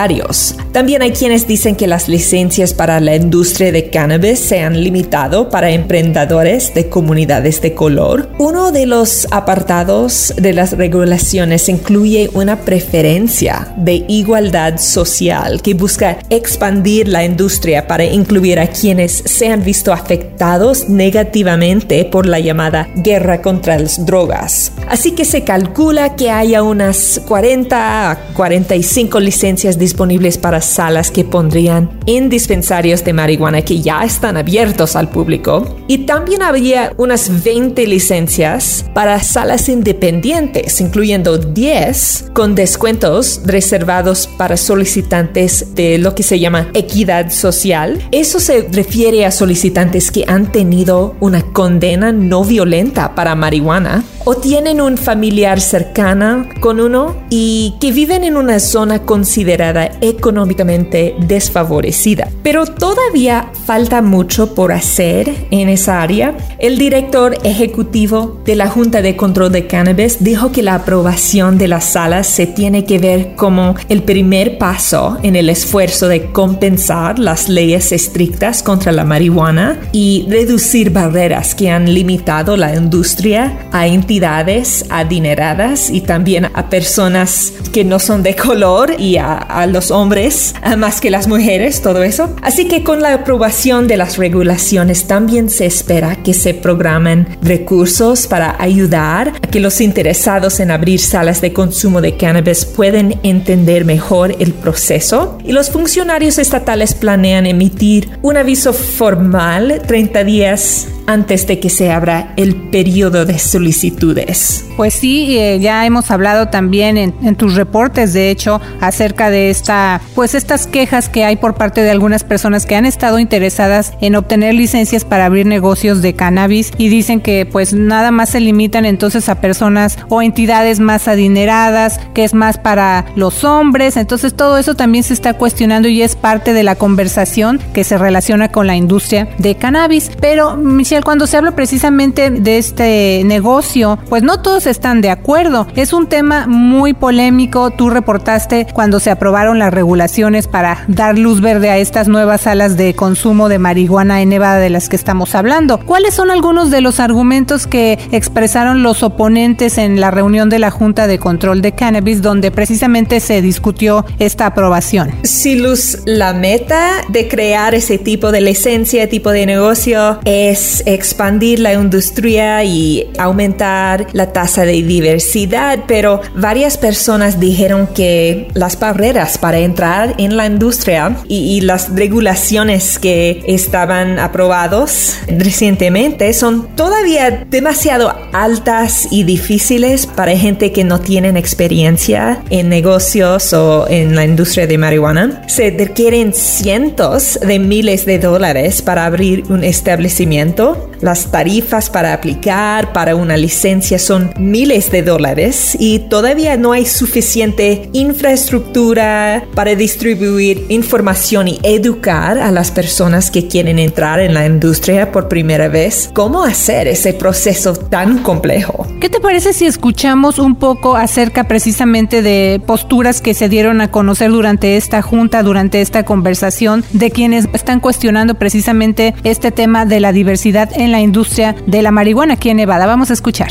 También 0.72 1.02
hay 1.02 1.12
quienes 1.12 1.46
dicen 1.46 1.76
que 1.76 1.87
las 1.87 2.08
licencias 2.08 2.72
para 2.72 2.99
la 2.99 3.14
industria 3.14 3.70
de 3.72 3.90
cannabis 3.90 4.38
se 4.38 4.61
han 4.61 4.82
limitado 4.82 5.50
para 5.50 5.70
emprendedores 5.70 6.72
de 6.75 6.88
comunidades 6.88 7.61
de 7.61 7.75
color. 7.75 8.30
Uno 8.38 8.72
de 8.72 8.87
los 8.87 9.28
apartados 9.30 10.32
de 10.37 10.54
las 10.54 10.72
regulaciones 10.72 11.68
incluye 11.68 12.30
una 12.32 12.61
preferencia 12.61 13.75
de 13.76 14.04
igualdad 14.08 14.78
social 14.78 15.61
que 15.61 15.75
busca 15.75 16.18
expandir 16.30 17.08
la 17.08 17.25
industria 17.25 17.87
para 17.87 18.04
incluir 18.04 18.58
a 18.61 18.68
quienes 18.68 19.12
se 19.12 19.49
han 19.49 19.62
visto 19.62 19.92
afectados 19.92 20.88
negativamente 20.88 22.04
por 22.06 22.26
la 22.26 22.40
llamada 22.40 22.88
guerra 22.96 23.42
contra 23.42 23.78
las 23.78 24.06
drogas. 24.06 24.72
Así 24.88 25.12
que 25.12 25.26
se 25.26 25.44
calcula 25.44 26.16
que 26.16 26.30
haya 26.30 26.62
unas 26.62 27.20
40 27.26 28.11
a 28.11 28.16
45 28.34 29.20
licencias 29.20 29.78
disponibles 29.82 30.38
para 30.38 30.60
salas 30.60 31.10
que 31.10 31.24
pondrían 31.24 31.90
en 32.06 32.30
dispensarios 32.30 33.04
de 33.04 33.12
marihuana 33.12 33.62
que 33.62 33.80
ya 33.80 34.04
están 34.04 34.36
abiertos 34.36 34.96
al 34.96 35.10
público. 35.10 35.76
Y 35.88 36.06
también 36.06 36.42
habría 36.42 36.94
unas 36.96 37.44
20 37.44 37.86
licencias 37.86 38.86
para 38.94 39.20
salas 39.22 39.68
independientes, 39.68 40.80
incluyendo 40.80 41.36
10 41.36 42.30
con 42.32 42.54
descuentos 42.54 43.42
reservados 43.44 44.28
para 44.38 44.56
solicitantes 44.56 45.74
de 45.74 45.98
lo 45.98 46.14
que 46.14 46.22
se 46.22 46.38
llama 46.38 46.68
equidad 46.74 47.30
social. 47.30 48.00
Eso 48.12 48.40
se 48.40 48.68
refiere 48.72 49.26
a 49.26 49.30
solicitantes 49.30 50.10
que 50.10 50.24
han 50.28 50.52
tenido 50.52 51.16
una 51.20 51.42
condena 51.42 52.12
no 52.12 52.44
violenta 52.44 53.14
para 53.14 53.34
marihuana 53.34 54.04
o 54.24 54.36
tienen 54.36 54.80
un 54.80 54.96
familiar 54.96 55.60
cercana 55.60 56.48
con 56.60 56.80
uno 56.80 57.16
y 57.30 57.74
que 57.80 57.92
viven 57.92 58.24
en 58.24 58.36
una 58.36 58.60
zona 58.60 59.00
considerada 59.00 59.90
económicamente 60.00 61.14
desfavorecida. 61.18 62.28
Pero 62.42 62.66
todavía 62.66 63.50
falta 63.66 64.02
mucho 64.02 64.54
por 64.54 64.72
hacer 64.72 65.32
en 65.50 65.68
esa 65.68 66.02
área. 66.02 66.36
El 66.58 66.78
director 66.78 67.36
ejecutivo 67.44 68.40
de 68.44 68.56
la 68.56 68.68
Junta 68.68 69.02
de 69.02 69.16
Control 69.16 69.52
de 69.52 69.66
Cannabis 69.66 70.22
dijo 70.22 70.52
que 70.52 70.62
la 70.62 70.74
aprobación 70.76 71.58
de 71.58 71.68
las 71.68 71.84
salas 71.84 72.26
se 72.26 72.46
tiene 72.46 72.84
que 72.84 72.98
ver 72.98 73.34
como 73.34 73.74
el 73.88 74.02
primer 74.02 74.58
paso 74.58 75.18
en 75.22 75.36
el 75.36 75.48
esfuerzo 75.48 76.08
de 76.08 76.32
compensar 76.32 77.18
las 77.18 77.48
leyes 77.48 77.92
estrictas 77.92 78.62
contra 78.62 78.92
la 78.92 79.04
marihuana 79.04 79.80
y 79.92 80.26
reducir 80.28 80.90
barreras 80.90 81.54
que 81.54 81.70
han 81.70 81.92
limitado 81.92 82.56
la 82.56 82.74
industria 82.74 83.68
a 83.72 83.86
entidades 84.12 84.85
adineradas 84.90 85.88
y 85.88 86.02
también 86.02 86.50
a 86.52 86.69
personas 86.69 87.54
que 87.73 87.83
no 87.83 87.99
son 87.99 88.23
de 88.23 88.37
color 88.37 88.95
y 88.99 89.16
a, 89.16 89.66
los 89.66 89.90
hombres 89.90 90.54
más 90.76 91.00
que 91.00 91.11
las 91.11 91.28
mujeres, 91.28 91.81
todo 91.81 92.02
eso. 92.02 92.37
Así 92.42 92.69
que 92.69 92.83
con 92.83 93.00
la 93.00 93.14
aprobación 93.14 93.88
de 93.88 93.97
las 93.97 94.19
regulaciones 94.19 95.07
también 95.07 95.49
se 95.49 95.64
espera 95.64 96.16
que 96.16 96.35
se 96.35 96.52
programen 96.52 97.26
recursos 97.40 98.26
para 98.26 98.61
ayudar 98.62 99.33
a 99.40 99.47
que 99.47 99.61
los 99.61 99.81
interesados 99.81 100.61
en 100.61 100.71
abrir 100.71 101.00
salas 101.00 101.40
de 101.40 101.54
consumo 101.54 102.02
de 102.02 102.19
cannabis 102.19 102.66
pueden 102.66 103.19
entender 103.23 103.87
mejor 103.87 104.37
el 104.40 104.52
proceso 104.52 105.38
y 105.42 105.52
los 105.52 105.71
funcionarios 105.71 106.38
estatales 106.38 106.92
planean 106.92 107.47
emitir 107.47 108.11
un 108.21 108.37
aviso 108.37 108.75
formal 108.75 109.81
30 109.87 110.25
días 110.25 110.88
antes 111.06 111.47
de 111.47 111.61
que 111.61 111.71
se 111.71 111.90
abra 111.90 112.32
el 112.37 112.54
periodo 112.71 113.25
de 113.25 113.38
solicitudes. 113.38 114.64
Pues 114.76 114.94
sí, 114.94 115.38
eh, 115.38 115.59
ya 115.61 115.85
hemos 115.87 116.11
hablado 116.11 116.49
también 116.49 116.97
en, 116.97 117.37
tus 117.37 117.54
reportes, 117.54 118.12
de 118.12 118.30
hecho, 118.30 118.61
acerca 118.80 119.30
de 119.30 119.50
esta, 119.50 120.00
pues 120.14 120.35
estas 120.35 120.66
quejas 120.66 121.09
que 121.09 121.25
hay 121.25 121.37
por 121.37 121.54
parte 121.54 121.82
de 121.82 121.90
algunas 121.90 122.25
personas 122.25 122.66
que 122.66 122.76
han 122.76 122.87
estado 122.87 123.18
interesadas 123.18 123.92
en 124.00 124.16
obtener 124.16 124.54
licencias 124.54 125.04
para 125.04 125.26
abrir 125.26 125.47
negocios 125.47 126.02
de 126.02 126.14
cannabis 126.14 126.73
y 126.78 126.88
dicen 126.88 127.21
que 127.21 127.47
pues 127.47 127.75
nada 127.75 128.11
más 128.11 128.30
se 128.30 128.40
limitan 128.40 128.85
entonces 128.85 129.28
a 129.28 129.40
personas 129.40 129.99
o 130.09 130.23
entidades 130.23 130.80
más 130.80 131.09
adineradas, 131.09 132.00
que 132.14 132.25
es 132.25 132.35
más 132.35 132.59
para 132.59 133.06
los 133.16 133.44
hombres, 133.44 133.97
entonces 133.97 134.35
todo 134.35 134.59
eso 134.59 134.75
también 134.75 135.04
se 135.04 135.14
está 135.14 135.35
cuestionando 135.35 135.88
y 135.88 136.02
es 136.02 136.16
parte 136.16 136.52
de 136.52 136.62
la 136.62 136.76
conversación 136.76 137.61
que 137.73 137.85
se 137.85 137.99
relaciona 137.99 138.50
con 138.50 138.66
la 138.66 138.76
industria 138.76 139.28
de 139.38 139.54
cannabis. 139.56 140.11
Pero 140.21 140.56
Cuando 141.00 141.26
se 141.26 141.38
habla 141.38 141.52
precisamente 141.52 142.30
de 142.30 142.58
este 142.58 143.22
negocio, 143.25 143.99
pues 144.11 144.22
no 144.22 144.42
todos 144.42 144.66
están 144.66 145.00
de 145.00 145.08
acuerdo. 145.08 145.66
Es 145.75 145.94
un 145.94 146.06
tema 146.06 146.46
muy 146.46 146.92
polémico. 146.92 147.70
Tú 147.70 147.88
reportaste 147.88 148.66
cuando 148.75 149.00
se 149.00 149.11
aprobaron 149.11 149.58
las 149.58 149.72
regulaciones 149.72 150.49
para 150.49 150.84
dar 150.88 151.18
luz 151.18 151.40
verde 151.40 151.70
a 151.70 151.78
estas 151.78 152.08
nuevas 152.08 152.42
salas 152.42 152.76
de 152.76 152.94
consumo 152.94 153.49
de 153.49 153.58
marihuana 153.58 154.20
en 154.20 154.28
Nevada 154.28 154.58
de 154.58 154.68
las 154.68 154.90
que 154.90 154.96
estamos 154.96 155.34
hablando. 155.34 155.80
¿Cuáles 155.80 156.12
son 156.12 156.30
algunos 156.30 156.70
de 156.70 156.82
los 156.82 157.00
argumentos 157.00 157.66
que 157.66 157.99
expresaron 158.11 158.82
los 158.82 159.02
oponentes 159.02 159.78
en 159.78 159.99
la 159.99 160.11
reunión 160.11 160.50
de 160.50 160.58
la 160.58 160.70
Junta 160.70 161.06
de 161.06 161.18
Control 161.18 161.62
de 161.62 161.72
Cannabis 161.72 162.20
donde 162.20 162.50
precisamente 162.50 163.20
se 163.20 163.40
discutió 163.40 164.04
esta 164.18 164.46
aprobación? 164.46 165.11
Sí, 165.22 165.56
Luz, 165.56 166.00
la 166.04 166.34
meta 166.34 167.02
de 167.08 167.28
crear 167.28 167.75
ese 167.75 167.96
tipo 167.96 168.30
de 168.30 168.42
licencia, 168.42 169.08
tipo 169.08 169.30
de 169.30 169.46
negocio 169.46 170.20
es 170.25 170.81
expandir 170.86 171.58
la 171.58 171.72
industria 171.72 172.64
y 172.64 173.10
aumentar 173.18 174.06
la 174.12 174.32
tasa 174.32 174.64
de 174.64 174.82
diversidad, 174.82 175.80
pero 175.86 176.20
varias 176.34 176.78
personas 176.78 177.40
dijeron 177.40 177.88
que 177.94 178.48
las 178.54 178.78
barreras 178.78 179.38
para 179.38 179.58
entrar 179.58 180.14
en 180.18 180.36
la 180.36 180.46
industria 180.46 181.16
y, 181.28 181.52
las 181.62 181.94
regulaciones 181.94 182.98
que 182.98 183.42
estaban 183.46 184.18
aprobados 184.18 185.16
recientemente 185.28 186.32
son 186.32 186.66
todavía 186.74 187.44
demasiado 187.48 188.12
altas 188.32 189.06
y 189.10 189.22
difíciles 189.22 190.06
para 190.06 190.36
gente 190.36 190.72
que 190.72 190.82
no 190.82 191.00
tienen 191.00 191.36
experiencia 191.36 192.42
en 192.50 192.68
negocios 192.68 193.52
o 193.52 193.86
en 193.88 194.16
la 194.16 194.24
industria 194.24 194.66
de 194.66 194.78
marihuana. 194.78 195.44
Se 195.46 195.70
requieren 195.70 196.32
cientos 196.32 197.38
de 197.40 197.58
miles 197.58 198.06
de 198.06 198.18
dólares 198.18 198.82
para 198.82 199.06
abrir 199.06 199.44
un 199.48 199.62
establecimiento 199.62 200.71
las 201.00 201.30
tarifas 201.30 201.90
para 201.90 202.12
aplicar 202.14 202.92
para 202.92 203.16
una 203.16 203.36
licencia 203.36 203.98
son 203.98 204.32
miles 204.38 204.90
de 204.90 205.02
dólares 205.02 205.76
y 205.78 205.98
todavía 205.98 206.56
no 206.56 206.72
hay 206.72 206.86
suficiente 206.86 207.90
infraestructura 207.92 209.44
para 209.54 209.74
distribuir 209.74 210.66
información 210.68 211.48
y 211.48 211.60
educar 211.62 212.38
a 212.38 212.50
las 212.50 212.70
personas 212.70 213.30
que 213.30 213.48
quieren 213.48 213.78
entrar 213.78 214.20
en 214.20 214.34
la 214.34 214.46
industria 214.46 215.10
por 215.10 215.28
primera 215.28 215.68
vez. 215.68 216.10
¿Cómo 216.14 216.44
hacer 216.44 216.86
ese 216.86 217.12
proceso 217.12 217.74
tan 217.74 218.18
complejo? 218.18 218.86
¿Qué 219.00 219.08
te 219.08 219.20
parece 219.20 219.52
si 219.52 219.66
escuchamos 219.66 220.38
un 220.38 220.54
poco 220.54 220.96
acerca 220.96 221.44
precisamente 221.44 222.22
de 222.22 222.60
posturas 222.64 223.20
que 223.20 223.34
se 223.34 223.48
dieron 223.48 223.80
a 223.80 223.90
conocer 223.90 224.30
durante 224.30 224.76
esta 224.76 225.02
junta, 225.02 225.42
durante 225.42 225.80
esta 225.80 226.04
conversación, 226.04 226.84
de 226.92 227.10
quienes 227.10 227.48
están 227.52 227.80
cuestionando 227.80 228.34
precisamente 228.34 229.14
este 229.24 229.50
tema 229.50 229.84
de 229.86 230.00
la 230.00 230.12
diversidad 230.12 230.62
en 230.73 230.92
la 230.92 231.00
industria 231.00 231.54
de 231.66 231.83
la 231.83 231.90
marihuana 231.90 232.35
aquí 232.35 232.50
en 232.50 232.57
Nevada. 232.59 232.87
Vamos 232.87 233.11
a 233.11 233.14
escuchar. 233.14 233.50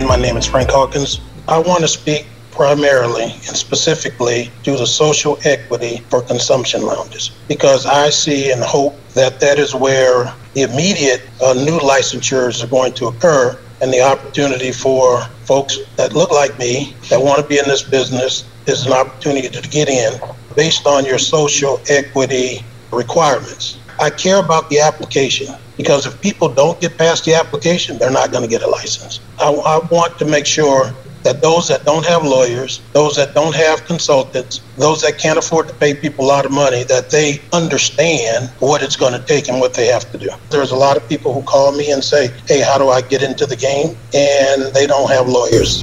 My 0.00 0.16
name 0.16 0.36
is 0.36 0.46
Frank 0.46 0.70
Hawkins. 0.70 1.20
I 1.48 1.58
want 1.58 1.80
to 1.80 1.88
speak 1.88 2.26
primarily 2.52 3.24
and 3.24 3.56
specifically 3.56 4.50
do 4.62 4.76
the 4.76 4.86
social 4.86 5.38
equity 5.44 6.02
for 6.08 6.22
consumption 6.22 6.82
lounges 6.82 7.30
because 7.48 7.84
I 7.86 8.10
see 8.10 8.50
and 8.50 8.62
hope 8.62 8.94
that 9.14 9.40
that 9.40 9.58
is 9.58 9.74
where 9.74 10.32
the 10.54 10.62
immediate 10.62 11.22
uh, 11.42 11.52
new 11.52 11.78
licensures 11.78 12.64
are 12.64 12.68
going 12.68 12.94
to 12.94 13.08
occur 13.08 13.58
and 13.82 13.92
the 13.92 14.00
opportunity 14.00 14.72
for 14.72 15.22
folks 15.44 15.78
that 15.96 16.14
look 16.14 16.30
like 16.30 16.58
me 16.58 16.94
that 17.10 17.20
want 17.20 17.42
to 17.42 17.46
be 17.46 17.58
in 17.58 17.66
this 17.66 17.82
business 17.82 18.44
is 18.66 18.86
an 18.86 18.92
opportunity 18.92 19.48
to 19.48 19.68
get 19.68 19.88
in 19.88 20.18
based 20.54 20.86
on 20.86 21.04
your 21.04 21.18
social 21.18 21.78
equity 21.90 22.64
requirements. 22.90 23.78
I 23.98 24.10
care 24.10 24.38
about 24.44 24.68
the 24.68 24.80
application 24.80 25.54
because 25.76 26.06
if 26.06 26.20
people 26.20 26.48
don't 26.48 26.80
get 26.80 26.96
past 26.98 27.24
the 27.24 27.34
application, 27.34 27.98
they're 27.98 28.10
not 28.10 28.30
going 28.30 28.42
to 28.42 28.48
get 28.48 28.62
a 28.62 28.68
license. 28.68 29.20
I, 29.38 29.50
I, 29.50 29.78
want 29.90 30.18
to 30.18 30.24
make 30.24 30.46
sure 30.46 30.92
that 31.22 31.42
those 31.42 31.68
that 31.68 31.84
don't 31.84 32.06
have 32.06 32.22
lawyers, 32.22 32.80
those 32.92 33.16
that 33.16 33.34
don't 33.34 33.54
have 33.54 33.84
consultants, 33.84 34.60
those 34.76 35.02
that 35.02 35.18
can't 35.18 35.38
afford 35.38 35.68
to 35.68 35.74
pay 35.74 35.94
people 35.94 36.24
a 36.24 36.28
lot 36.28 36.46
of 36.46 36.52
money, 36.52 36.84
that 36.84 37.10
they 37.10 37.40
understand 37.52 38.48
what 38.60 38.82
it's 38.82 38.96
going 38.96 39.12
to 39.12 39.26
take 39.26 39.48
and 39.48 39.60
what 39.60 39.74
they 39.74 39.86
have 39.86 40.10
to 40.12 40.18
do. 40.18 40.30
There's 40.50 40.70
a 40.70 40.76
lot 40.76 40.96
of 40.96 41.08
people 41.08 41.34
who 41.34 41.42
call 41.42 41.72
me 41.72 41.90
and 41.90 42.02
say, 42.02 42.30
hey, 42.46 42.60
how 42.60 42.78
do 42.78 42.90
I 42.90 43.00
get 43.00 43.22
into 43.22 43.44
the 43.44 43.56
game? 43.56 43.96
And 44.14 44.72
they 44.74 44.86
don't 44.86 45.10
have 45.10 45.26
lawyers. 45.26 45.82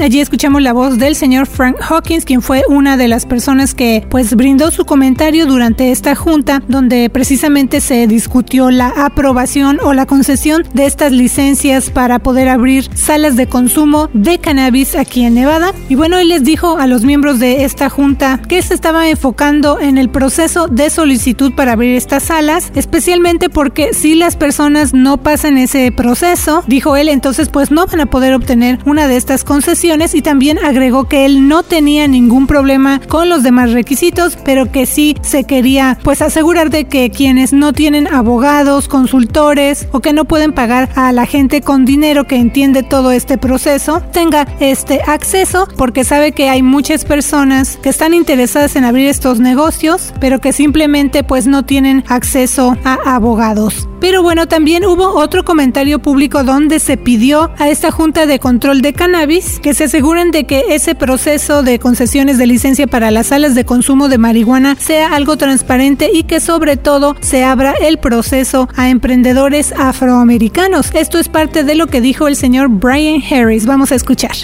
Allí 0.00 0.20
escuchamos 0.20 0.60
la 0.60 0.72
voz 0.72 0.98
del 0.98 1.14
señor 1.14 1.46
Frank 1.46 1.76
Hawkins, 1.80 2.24
quien 2.24 2.42
fue 2.42 2.62
una 2.68 2.96
de 2.96 3.06
las 3.06 3.26
personas 3.26 3.74
que 3.74 4.04
pues 4.10 4.34
brindó 4.34 4.72
su 4.72 4.84
comentario 4.84 5.46
durante 5.46 5.92
esta 5.92 6.16
junta 6.16 6.62
donde 6.66 7.08
precisamente 7.10 7.80
se 7.80 8.08
discutió 8.08 8.72
la 8.72 8.88
aprobación 8.88 9.78
o 9.82 9.92
la 9.92 10.04
concesión 10.04 10.64
de 10.74 10.86
estas 10.86 11.12
licencias 11.12 11.90
para 11.90 12.18
poder 12.18 12.48
abrir 12.48 12.90
salas 12.96 13.36
de 13.36 13.46
consumo 13.46 14.10
de 14.12 14.38
cannabis 14.38 14.96
aquí 14.96 15.24
en 15.24 15.34
Nevada. 15.34 15.72
Y 15.88 15.94
bueno, 15.94 16.18
él 16.18 16.28
les 16.28 16.42
dijo 16.42 16.76
a 16.76 16.88
los 16.88 17.04
miembros 17.04 17.38
de 17.38 17.64
esta 17.64 17.88
junta 17.88 18.42
que 18.48 18.62
se 18.62 18.74
estaba 18.74 19.08
enfocando 19.08 19.78
en 19.78 19.96
el 19.96 20.10
proceso 20.10 20.66
de 20.66 20.90
solicitud 20.90 21.54
para 21.54 21.72
abrir 21.72 21.94
estas 21.94 22.24
salas, 22.24 22.72
especialmente 22.74 23.48
porque 23.48 23.94
si 23.94 24.16
las 24.16 24.34
personas 24.34 24.92
no 24.92 25.18
pasan 25.18 25.56
ese 25.56 25.92
proceso, 25.92 26.64
dijo 26.66 26.96
él, 26.96 27.08
entonces 27.08 27.48
pues 27.48 27.70
no 27.70 27.86
van 27.86 28.00
a 28.00 28.06
poder 28.06 28.34
obtener 28.34 28.80
una 28.84 29.06
de 29.06 29.16
estas 29.16 29.44
concesiones 29.44 29.83
y 29.84 30.22
también 30.22 30.58
agregó 30.64 31.04
que 31.04 31.26
él 31.26 31.46
no 31.46 31.62
tenía 31.62 32.08
ningún 32.08 32.46
problema 32.46 33.02
con 33.06 33.28
los 33.28 33.42
demás 33.42 33.72
requisitos, 33.72 34.38
pero 34.42 34.72
que 34.72 34.86
sí 34.86 35.14
se 35.20 35.44
quería 35.44 35.98
pues 36.02 36.22
asegurar 36.22 36.70
de 36.70 36.86
que 36.86 37.10
quienes 37.10 37.52
no 37.52 37.74
tienen 37.74 38.06
abogados, 38.06 38.88
consultores 38.88 39.86
o 39.92 40.00
que 40.00 40.14
no 40.14 40.24
pueden 40.24 40.52
pagar 40.52 40.88
a 40.94 41.12
la 41.12 41.26
gente 41.26 41.60
con 41.60 41.84
dinero 41.84 42.24
que 42.24 42.36
entiende 42.36 42.82
todo 42.82 43.10
este 43.10 43.36
proceso 43.36 44.00
tenga 44.10 44.48
este 44.58 45.02
acceso 45.06 45.68
porque 45.76 46.04
sabe 46.04 46.32
que 46.32 46.48
hay 46.48 46.62
muchas 46.62 47.04
personas 47.04 47.76
que 47.76 47.90
están 47.90 48.14
interesadas 48.14 48.76
en 48.76 48.84
abrir 48.84 49.08
estos 49.08 49.38
negocios, 49.38 50.14
pero 50.18 50.40
que 50.40 50.54
simplemente 50.54 51.24
pues 51.24 51.46
no 51.46 51.66
tienen 51.66 52.04
acceso 52.08 52.74
a 52.84 52.94
abogados. 53.04 53.86
Pero 54.04 54.22
bueno, 54.22 54.46
también 54.46 54.84
hubo 54.84 55.14
otro 55.18 55.46
comentario 55.46 55.98
público 55.98 56.44
donde 56.44 56.78
se 56.78 56.98
pidió 56.98 57.50
a 57.56 57.70
esta 57.70 57.90
Junta 57.90 58.26
de 58.26 58.38
Control 58.38 58.82
de 58.82 58.92
Cannabis 58.92 59.58
que 59.60 59.72
se 59.72 59.84
aseguren 59.84 60.30
de 60.30 60.44
que 60.44 60.62
ese 60.74 60.94
proceso 60.94 61.62
de 61.62 61.78
concesiones 61.78 62.36
de 62.36 62.46
licencia 62.46 62.86
para 62.86 63.10
las 63.10 63.28
salas 63.28 63.54
de 63.54 63.64
consumo 63.64 64.08
de 64.10 64.18
marihuana 64.18 64.76
sea 64.78 65.14
algo 65.14 65.38
transparente 65.38 66.10
y 66.12 66.24
que 66.24 66.40
sobre 66.40 66.76
todo 66.76 67.16
se 67.20 67.44
abra 67.44 67.72
el 67.80 67.96
proceso 67.96 68.68
a 68.76 68.90
emprendedores 68.90 69.72
afroamericanos. 69.72 70.90
Esto 70.92 71.18
es 71.18 71.30
parte 71.30 71.64
de 71.64 71.74
lo 71.74 71.86
que 71.86 72.02
dijo 72.02 72.28
el 72.28 72.36
señor 72.36 72.68
Brian 72.68 73.22
Harris. 73.22 73.64
Vamos 73.64 73.90
a 73.90 73.94
escuchar. 73.94 74.36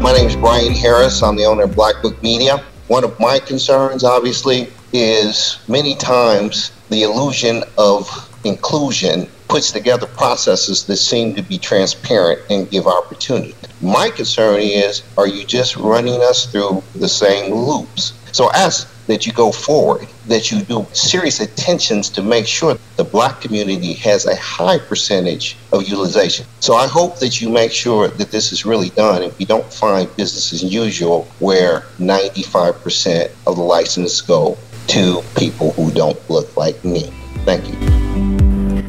My 0.00 0.12
name 0.14 0.28
is 0.28 0.34
Brian 0.40 0.74
Harris. 0.74 1.20
I'm 1.20 1.36
the 1.36 1.44
owner 1.44 1.64
of 1.64 1.76
Black 1.76 2.00
Book 2.02 2.16
Media. 2.22 2.64
One 2.88 3.04
of 3.04 3.12
my 3.20 3.38
concerns, 3.46 4.02
obviously, 4.02 4.66
is 4.94 5.58
many 5.66 5.96
times 5.96 6.70
the 6.88 7.02
illusion 7.02 7.64
of 7.76 8.08
inclusion 8.44 9.26
puts 9.48 9.72
together 9.72 10.06
processes 10.06 10.84
that 10.84 10.96
seem 10.96 11.34
to 11.34 11.42
be 11.42 11.58
transparent 11.58 12.40
and 12.48 12.70
give 12.70 12.86
opportunity. 12.86 13.54
My 13.82 14.08
concern 14.10 14.60
is 14.60 15.02
are 15.18 15.26
you 15.26 15.44
just 15.44 15.76
running 15.76 16.22
us 16.22 16.46
through 16.46 16.82
the 16.94 17.08
same 17.08 17.52
loops? 17.52 18.12
So 18.30 18.50
ask 18.52 18.88
that 19.06 19.26
you 19.26 19.32
go 19.32 19.52
forward, 19.52 20.08
that 20.26 20.50
you 20.50 20.62
do 20.62 20.86
serious 20.92 21.40
attentions 21.40 22.08
to 22.10 22.22
make 22.22 22.46
sure 22.46 22.78
the 22.96 23.04
black 23.04 23.40
community 23.40 23.92
has 23.94 24.26
a 24.26 24.36
high 24.36 24.78
percentage 24.78 25.56
of 25.72 25.82
utilization. 25.82 26.46
So 26.60 26.74
I 26.74 26.86
hope 26.86 27.18
that 27.18 27.40
you 27.40 27.50
make 27.50 27.70
sure 27.70 28.08
that 28.08 28.30
this 28.30 28.52
is 28.52 28.64
really 28.64 28.90
done 28.90 29.22
and 29.22 29.32
we 29.38 29.44
don't 29.44 29.70
find 29.72 30.08
business 30.16 30.52
as 30.52 30.64
usual 30.64 31.28
where 31.38 31.80
95% 31.98 33.30
of 33.46 33.56
the 33.56 33.62
licenses 33.62 34.20
go 34.22 34.56
to 34.88 35.22
people 35.36 35.72
who 35.72 35.90
don't 35.92 36.18
look 36.30 36.56
like 36.56 36.84
me. 36.84 37.10
Thank 37.44 37.68
you. 37.68 38.03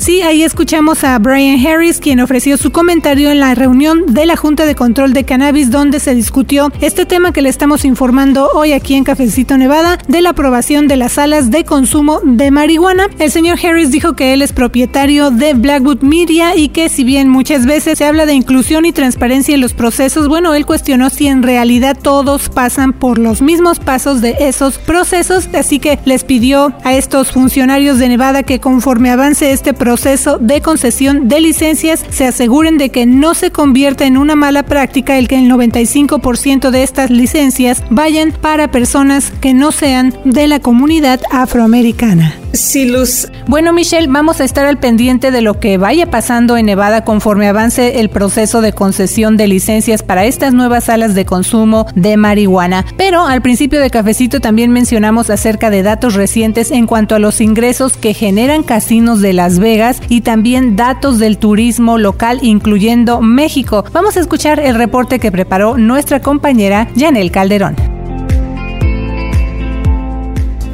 Sí, 0.06 0.22
ahí 0.22 0.44
escuchamos 0.44 1.04
a 1.04 1.18
Brian 1.18 1.66
Harris, 1.66 2.00
quien 2.00 2.20
ofreció 2.20 2.58
su 2.58 2.72
comentario 2.72 3.32
en 3.32 3.40
la 3.40 3.56
reunión 3.56 4.14
de 4.14 4.28
la 4.28 4.36
Junta 4.36 4.68
de 4.68 4.76
Control 4.76 5.14
de 5.14 5.24
Cannabis, 5.24 5.72
donde 5.72 6.00
se 6.00 6.14
discutió 6.14 6.72
este 6.80 7.08
tema 7.08 7.34
que 7.34 7.42
le 7.42 7.50
estamos 7.50 7.86
informando 7.86 8.52
hoy 8.54 8.74
aquí 8.74 8.94
en 8.94 9.04
Cafecito 9.04 9.58
Nevada, 9.58 9.98
de 10.08 10.22
la 10.22 10.30
aprobación 10.30 10.88
de 10.88 10.96
las 10.96 11.14
salas 11.14 11.50
de 11.50 11.64
consumo 11.64 12.20
de 12.24 12.52
marihuana. 12.52 13.08
El 13.18 13.32
señor 13.32 13.58
Harris 13.58 13.90
dijo 13.90 14.16
que 14.16 14.34
él 14.34 14.44
es 14.44 14.54
propietario 14.54 15.32
de 15.32 15.56
Blackwood 15.56 16.04
Media 16.04 16.56
y 16.56 16.70
que 16.70 16.88
si 16.88 17.04
bien 17.04 17.28
muchas 17.28 17.66
veces 17.66 17.98
se 17.98 18.06
habla 18.06 18.28
de 18.28 18.36
inclusión 18.36 18.86
y 18.86 18.92
transparencia 18.92 19.56
en 19.56 19.62
los 19.62 19.74
procesos, 19.74 20.28
bueno, 20.28 20.54
él 20.54 20.68
cuestionó 20.68 21.10
si 21.10 21.26
en 21.26 21.42
realidad 21.42 21.98
todos 22.00 22.50
pasan 22.50 22.94
por 22.94 23.18
los 23.18 23.42
mismos 23.42 23.80
pasos 23.80 24.22
de 24.22 24.36
esos 24.40 24.78
procesos, 24.78 25.50
así 25.56 25.80
que 25.80 25.98
les 26.06 26.24
pidió 26.24 26.76
a 26.84 26.94
estos 26.94 27.32
funcionarios 27.32 27.98
de 27.98 28.08
Nevada 28.08 28.44
que 28.44 28.60
conforme 28.60 29.10
avance 29.10 29.52
este 29.52 29.74
proceso, 29.74 29.95
proceso 29.96 30.40
de 30.40 30.60
concesión 30.60 31.30
de 31.30 31.40
licencias 31.40 32.04
se 32.10 32.26
aseguren 32.26 32.78
de 32.78 32.90
que 32.90 33.06
no 33.06 33.34
se 33.34 33.52
convierta 33.52 34.06
en 34.06 34.18
una 34.18 34.36
mala 34.36 34.64
práctica 34.64 35.18
el 35.18 35.30
que 35.30 35.40
el 35.40 35.50
95% 35.50 36.70
de 36.70 36.84
estas 36.84 37.10
licencias 37.10 37.82
vayan 37.90 38.34
para 38.34 38.70
personas 38.72 39.32
que 39.40 39.54
no 39.54 39.72
sean 39.72 40.14
de 40.26 40.50
la 40.50 40.60
comunidad 40.60 41.22
afroamericana. 41.32 42.45
Sí, 42.56 42.86
Luz. 42.86 43.28
Bueno, 43.48 43.74
Michelle, 43.74 44.08
vamos 44.08 44.40
a 44.40 44.46
estar 44.46 44.66
al 44.66 44.78
pendiente 44.78 45.30
de 45.30 45.42
lo 45.42 45.60
que 45.60 45.78
vaya 45.78 46.10
pasando 46.10 46.56
en 46.56 46.68
Nevada 46.68 47.04
conforme 47.04 47.48
avance 47.48 48.00
el 48.00 48.10
proceso 48.10 48.62
de 48.62 48.72
concesión 48.72 49.36
de 49.36 49.48
licencias 49.48 50.04
para 50.04 50.26
estas 50.26 50.54
nuevas 50.54 50.86
salas 50.86 51.16
de 51.16 51.26
consumo 51.26 51.86
de 51.96 52.16
marihuana. 52.16 52.86
Pero 52.98 53.26
al 53.26 53.42
principio 53.42 53.82
de 53.82 53.90
Cafecito 53.90 54.40
también 54.40 54.72
mencionamos 54.72 55.30
acerca 55.30 55.70
de 55.70 55.84
datos 55.84 56.14
recientes 56.14 56.72
en 56.72 56.88
cuanto 56.88 57.16
a 57.16 57.20
los 57.20 57.42
ingresos 57.42 57.98
que 57.98 58.14
generan 58.14 58.64
casinos 58.64 59.20
de 59.20 59.34
Las 59.34 59.60
Vegas 59.60 60.02
y 60.08 60.22
también 60.22 60.76
datos 60.76 61.20
del 61.20 61.38
turismo 61.38 61.98
local, 61.98 62.40
incluyendo 62.42 63.22
México. 63.22 63.84
Vamos 63.92 64.16
a 64.16 64.22
escuchar 64.22 64.60
el 64.62 64.76
reporte 64.76 65.20
que 65.20 65.32
preparó 65.32 65.78
nuestra 65.78 66.22
compañera 66.22 66.88
Janel 66.98 67.32
Calderón. 67.32 67.95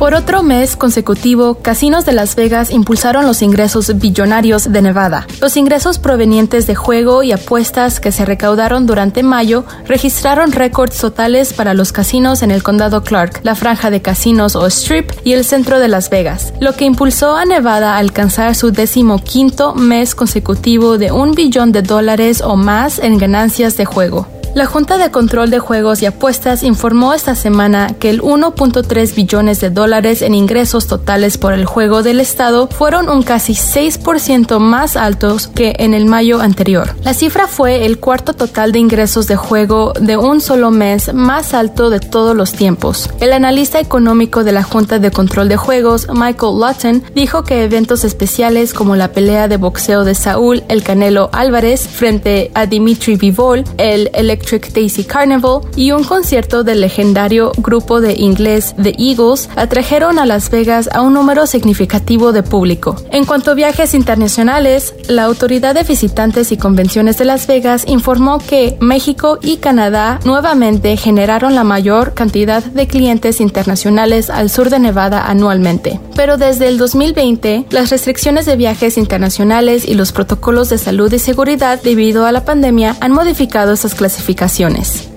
Por 0.02 0.16
otro 0.16 0.42
mes 0.42 0.76
consecutivo, 0.76 1.60
casinos 1.62 2.06
de 2.06 2.12
Las 2.12 2.36
Vegas 2.36 2.72
impulsaron 2.72 3.28
los 3.28 3.44
ingresos 3.44 4.00
billonarios 4.00 4.72
de 4.72 4.82
Nevada. 4.82 5.28
Los 5.40 5.58
ingresos 5.58 6.00
provenientes 6.00 6.66
de 6.66 6.74
juego 6.74 7.22
y 7.22 7.34
apuestas 7.34 8.00
que 8.00 8.12
se 8.12 8.26
recaudaron 8.26 8.88
durante 8.88 9.22
mayo 9.22 9.64
registraron 9.86 10.54
récords 10.54 10.98
totales 10.98 11.54
para 11.54 11.76
los 11.76 11.92
casinos 11.92 12.42
en 12.42 12.50
el 12.50 12.64
condado 12.64 13.04
Clark, 13.04 13.42
la 13.44 13.54
franja 13.54 13.92
de 13.92 14.02
casinos 14.02 14.56
o 14.56 14.66
Strip 14.66 15.12
y 15.24 15.34
el 15.34 15.46
centro 15.46 15.78
de 15.78 15.88
Las 15.88 16.10
Vegas, 16.10 16.52
lo 16.60 16.74
que 16.74 16.86
impulsó 16.86 17.36
a 17.36 17.46
Nevada 17.46 17.94
a 17.94 17.98
alcanzar 18.00 18.56
su 18.56 18.72
decimoquinto 18.72 19.76
mes 19.76 20.16
consecutivo 20.16 20.98
de 20.98 21.12
un 21.12 21.36
billón 21.36 21.72
de 21.72 21.84
dólares 21.84 22.42
o 22.42 22.56
más 22.56 22.98
en 22.98 23.20
ganancias 23.20 23.78
de 23.78 23.86
juego. 23.86 24.28
La 24.54 24.66
Junta 24.66 24.98
de 24.98 25.12
Control 25.12 25.50
de 25.50 25.60
Juegos 25.60 26.02
y 26.02 26.06
Apuestas 26.06 26.62
informó 26.64 27.14
esta 27.14 27.36
semana 27.36 27.96
que 27.98 28.10
el 28.10 28.22
1.3 28.22 29.16
billones 29.16 29.62
de 29.62 29.70
dólares 29.70 30.22
en 30.22 30.36
ingresos 30.36 30.88
totales 30.88 31.38
por 31.38 31.54
el 31.54 31.66
juego 31.66 32.04
del 32.04 32.20
Estado 32.20 32.68
fueron 32.68 33.08
un 33.08 33.24
casi 33.24 33.54
6% 33.54 34.60
más 34.60 34.98
altos 34.98 35.48
que 35.48 35.76
en 35.80 35.94
el 35.94 36.06
mayo 36.06 36.42
anterior. 36.42 36.94
La 37.04 37.14
cifra 37.14 37.48
fue 37.48 37.86
el 37.86 38.00
cuarto 38.00 38.34
total 38.34 38.74
de 38.74 38.80
ingresos 38.80 39.26
de 39.28 39.38
juego 39.38 39.94
de 39.98 40.18
un 40.18 40.42
solo 40.42 40.70
mes 40.70 41.14
más 41.14 41.54
alto 41.54 41.90
de 41.90 42.02
todos 42.02 42.36
los 42.36 42.52
tiempos. 42.52 43.10
El 43.22 43.32
analista 43.32 43.80
económico 43.80 44.44
de 44.44 44.52
la 44.52 44.64
Junta 44.64 45.00
de 45.00 45.12
Control 45.12 45.48
de 45.48 45.56
Juegos, 45.56 46.10
Michael 46.14 46.60
Lawton, 46.60 47.04
dijo 47.16 47.46
que 47.46 47.64
eventos 47.64 48.04
especiales 48.04 48.74
como 48.74 48.98
la 48.98 49.14
pelea 49.14 49.48
de 49.48 49.56
boxeo 49.56 50.04
de 50.04 50.14
Saúl 50.14 50.64
El 50.68 50.84
Canelo 50.84 51.30
Álvarez 51.32 51.88
frente 51.88 52.52
a 52.54 52.66
Dimitri 52.66 53.16
Vivol, 53.16 53.64
el 53.78 54.10
Electric 54.42 54.74
Daisy 54.74 55.04
Carnival 55.04 55.62
y 55.76 55.92
un 55.92 56.04
concierto 56.04 56.64
del 56.64 56.82
legendario 56.82 57.52
grupo 57.58 58.02
de 58.02 58.14
inglés 58.14 58.74
The 58.82 58.96
Eagles 58.98 59.50
atrajeron 59.56 60.18
a 60.18 60.26
Las 60.26 60.50
Vegas 60.50 60.90
a 60.92 61.02
un 61.02 61.14
número 61.14 61.46
significativo 61.46 62.32
de 62.32 62.42
público. 62.42 62.96
En 63.12 63.26
cuanto 63.26 63.52
a 63.52 63.54
viajes 63.54 63.94
internacionales, 63.94 64.96
la 65.08 65.26
Autoridad 65.26 65.76
de 65.76 65.84
Visitantes 65.84 66.52
y 66.52 66.58
Convenciones 66.58 67.20
de 67.20 67.26
Las 67.26 67.46
Vegas 67.46 67.86
informó 67.88 68.40
que 68.40 68.78
México 68.82 69.38
y 69.44 69.58
Canadá 69.58 70.20
nuevamente 70.26 70.98
generaron 70.98 71.54
la 71.54 71.64
mayor 71.64 72.16
cantidad 72.16 72.64
de 72.64 72.88
clientes 72.88 73.42
internacionales 73.42 74.32
al 74.32 74.50
sur 74.50 74.72
de 74.72 74.80
Nevada 74.80 75.28
anualmente. 75.28 76.00
Pero 76.16 76.38
desde 76.38 76.68
el 76.68 76.80
2020, 76.80 77.66
las 77.70 77.92
restricciones 77.92 78.48
de 78.48 78.56
viajes 78.56 78.98
internacionales 78.98 79.88
y 79.88 79.94
los 79.94 80.12
protocolos 80.12 80.70
de 80.70 80.80
salud 80.80 81.14
y 81.14 81.20
seguridad 81.20 81.80
debido 81.82 82.26
a 82.26 82.32
la 82.32 82.44
pandemia 82.44 82.98
han 83.02 83.12
modificado 83.12 83.74
esas 83.74 83.94
clasificaciones. 83.94 84.31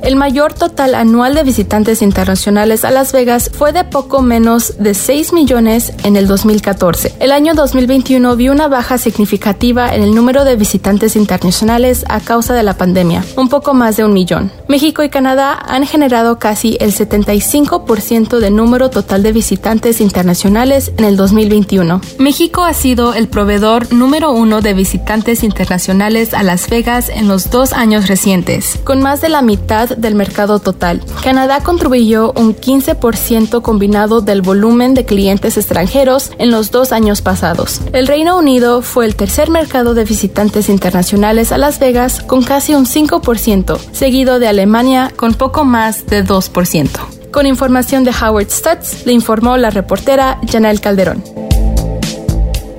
El 0.03 0.17
mayor 0.17 0.53
total 0.53 0.95
anual 0.95 1.35
de 1.35 1.43
visitantes 1.43 2.03
internacionales 2.03 2.85
a 2.85 2.91
Las 2.91 3.13
Vegas 3.13 3.51
fue 3.53 3.73
de 3.73 3.85
poco 3.85 4.21
menos 4.21 4.75
de 4.79 4.93
6 4.93 5.33
millones 5.33 5.93
en 6.03 6.17
el 6.17 6.27
2014. 6.27 7.15
El 7.21 7.33
año 7.33 7.55
2021 7.55 8.37
vio 8.37 8.53
una 8.53 8.69
baja 8.69 8.99
significativa 8.99 9.95
en 9.95 10.03
el 10.03 10.15
número 10.15 10.45
de 10.45 10.57
visitantes 10.57 11.17
internacionales 11.17 12.05
a 12.09 12.21
causa 12.21 12.53
de 12.55 12.63
la 12.63 12.77
pandemia, 12.77 13.25
un 13.37 13.49
poco 13.49 13.73
más 13.73 13.97
de 13.97 14.05
un 14.05 14.13
millón. 14.13 14.53
México 14.69 15.03
y 15.03 15.09
Canadá 15.09 15.59
han 15.67 15.87
generado 15.87 16.39
casi 16.39 16.77
el 16.81 16.93
75% 16.93 18.41
del 18.41 18.57
número 18.57 18.91
total 18.91 19.23
de 19.23 19.33
visitantes 19.33 20.01
internacionales 20.01 20.93
en 20.99 21.05
el 21.05 21.17
2021. 21.17 22.01
México 22.19 22.63
ha 22.63 22.75
sido 22.75 23.15
el 23.15 23.29
proveedor 23.29 23.93
número 23.93 24.33
uno 24.33 24.61
de 24.61 24.75
visitantes 24.75 25.43
internacionales 25.43 26.35
a 26.35 26.43
Las 26.43 26.69
Vegas 26.69 27.09
en 27.09 27.29
los 27.29 27.51
dos 27.51 27.73
años 27.73 28.09
recientes, 28.09 28.79
con 28.85 29.01
más 29.05 29.21
de 29.21 29.29
la 29.29 29.43
mitad 29.43 29.91
del 29.91 30.15
mercado 30.15 30.61
total. 30.61 31.03
Canadá 31.23 31.61
contribuyó 31.61 32.33
un 32.33 32.57
15% 32.57 33.61
combinado 33.61 34.23
del 34.23 34.41
volumen 34.41 34.95
de 34.95 35.05
clientes 35.05 35.59
extranjeros 35.59 36.33
en 36.39 36.51
los 36.51 36.71
dos 36.71 36.91
años 36.91 37.21
pasados. 37.21 37.83
El 37.93 38.07
Reino 38.07 38.39
Unido 38.39 38.81
fue 38.81 39.05
el 39.05 39.15
tercer 39.15 39.51
mercado 39.51 39.93
de 39.93 40.05
visitantes 40.05 40.71
internacionales 40.71 41.53
a 41.53 41.59
Las 41.59 41.79
Vegas 41.81 42.23
con 42.23 42.43
casi 42.43 42.75
un 42.75 42.87
5%, 42.87 43.79
seguido 43.93 44.39
de 44.39 44.49
Alemania 44.49 45.13
con 45.15 45.35
poco 45.35 45.65
más 45.65 46.07
de 46.07 46.25
2%. 46.25 46.89
Con 47.31 47.45
información 47.45 48.05
de 48.05 48.13
Howard 48.13 48.51
Stutz, 48.51 49.05
le 49.05 49.13
informó 49.13 49.59
la 49.59 49.69
reportera 49.69 50.41
Janelle 50.51 50.81
Calderón 50.81 51.23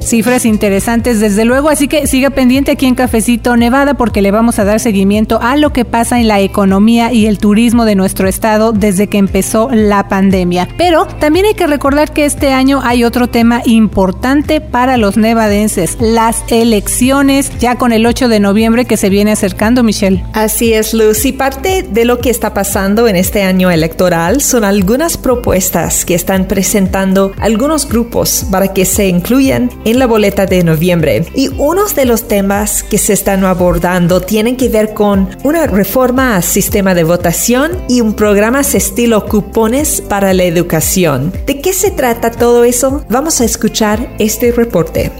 cifras 0.05 0.45
interesantes 0.45 1.19
desde 1.19 1.45
luego, 1.45 1.69
así 1.69 1.87
que 1.87 2.07
siga 2.07 2.29
pendiente 2.29 2.71
aquí 2.71 2.85
en 2.85 2.95
Cafecito 2.95 3.57
Nevada 3.57 3.95
porque 3.95 4.21
le 4.21 4.31
vamos 4.31 4.59
a 4.59 4.65
dar 4.65 4.79
seguimiento 4.79 5.39
a 5.41 5.57
lo 5.57 5.71
que 5.71 5.85
pasa 5.85 6.19
en 6.19 6.27
la 6.27 6.39
economía 6.39 7.11
y 7.11 7.25
el 7.25 7.37
turismo 7.37 7.85
de 7.85 7.95
nuestro 7.95 8.27
estado 8.27 8.71
desde 8.71 9.07
que 9.07 9.17
empezó 9.17 9.69
la 9.71 10.07
pandemia. 10.07 10.67
Pero 10.77 11.05
también 11.19 11.45
hay 11.45 11.53
que 11.53 11.67
recordar 11.67 12.11
que 12.11 12.25
este 12.25 12.51
año 12.51 12.81
hay 12.83 13.03
otro 13.03 13.27
tema 13.27 13.61
importante 13.65 14.61
para 14.61 14.97
los 14.97 15.17
nevadenses, 15.17 15.97
las 15.99 16.43
elecciones 16.49 17.51
ya 17.59 17.75
con 17.75 17.91
el 17.91 18.05
8 18.05 18.27
de 18.27 18.39
noviembre 18.39 18.85
que 18.85 18.97
se 18.97 19.09
viene 19.09 19.31
acercando, 19.31 19.83
Michelle. 19.83 20.23
Así 20.33 20.73
es, 20.73 20.93
Luz, 20.93 21.25
y 21.25 21.31
parte 21.31 21.83
de 21.83 22.05
lo 22.05 22.19
que 22.19 22.29
está 22.29 22.53
pasando 22.53 23.07
en 23.07 23.15
este 23.15 23.43
año 23.43 23.71
electoral 23.71 24.41
son 24.41 24.63
algunas 24.63 25.17
propuestas 25.17 26.05
que 26.05 26.15
están 26.15 26.45
presentando 26.47 27.33
algunos 27.39 27.87
grupos 27.87 28.45
para 28.51 28.73
que 28.73 28.85
se 28.85 29.07
incluyan 29.07 29.69
en 29.85 29.94
la 29.95 30.07
boleta 30.07 30.45
de 30.45 30.63
noviembre. 30.63 31.25
Y 31.33 31.49
unos 31.57 31.95
de 31.95 32.05
los 32.05 32.27
temas 32.27 32.83
que 32.83 32.97
se 32.97 33.13
están 33.13 33.43
abordando 33.45 34.21
tienen 34.21 34.57
que 34.57 34.69
ver 34.69 34.93
con 34.93 35.29
una 35.43 35.67
reforma 35.67 36.35
al 36.35 36.43
sistema 36.43 36.93
de 36.93 37.03
votación 37.03 37.71
y 37.87 38.01
un 38.01 38.13
programa 38.13 38.61
estilo 38.61 39.25
cupones 39.25 40.01
para 40.01 40.33
la 40.33 40.43
educación. 40.43 41.31
¿De 41.45 41.61
qué 41.61 41.73
se 41.73 41.91
trata 41.91 42.31
todo 42.31 42.63
eso? 42.63 43.03
Vamos 43.09 43.41
a 43.41 43.45
escuchar 43.45 44.15
este 44.19 44.51
reporte. 44.51 45.11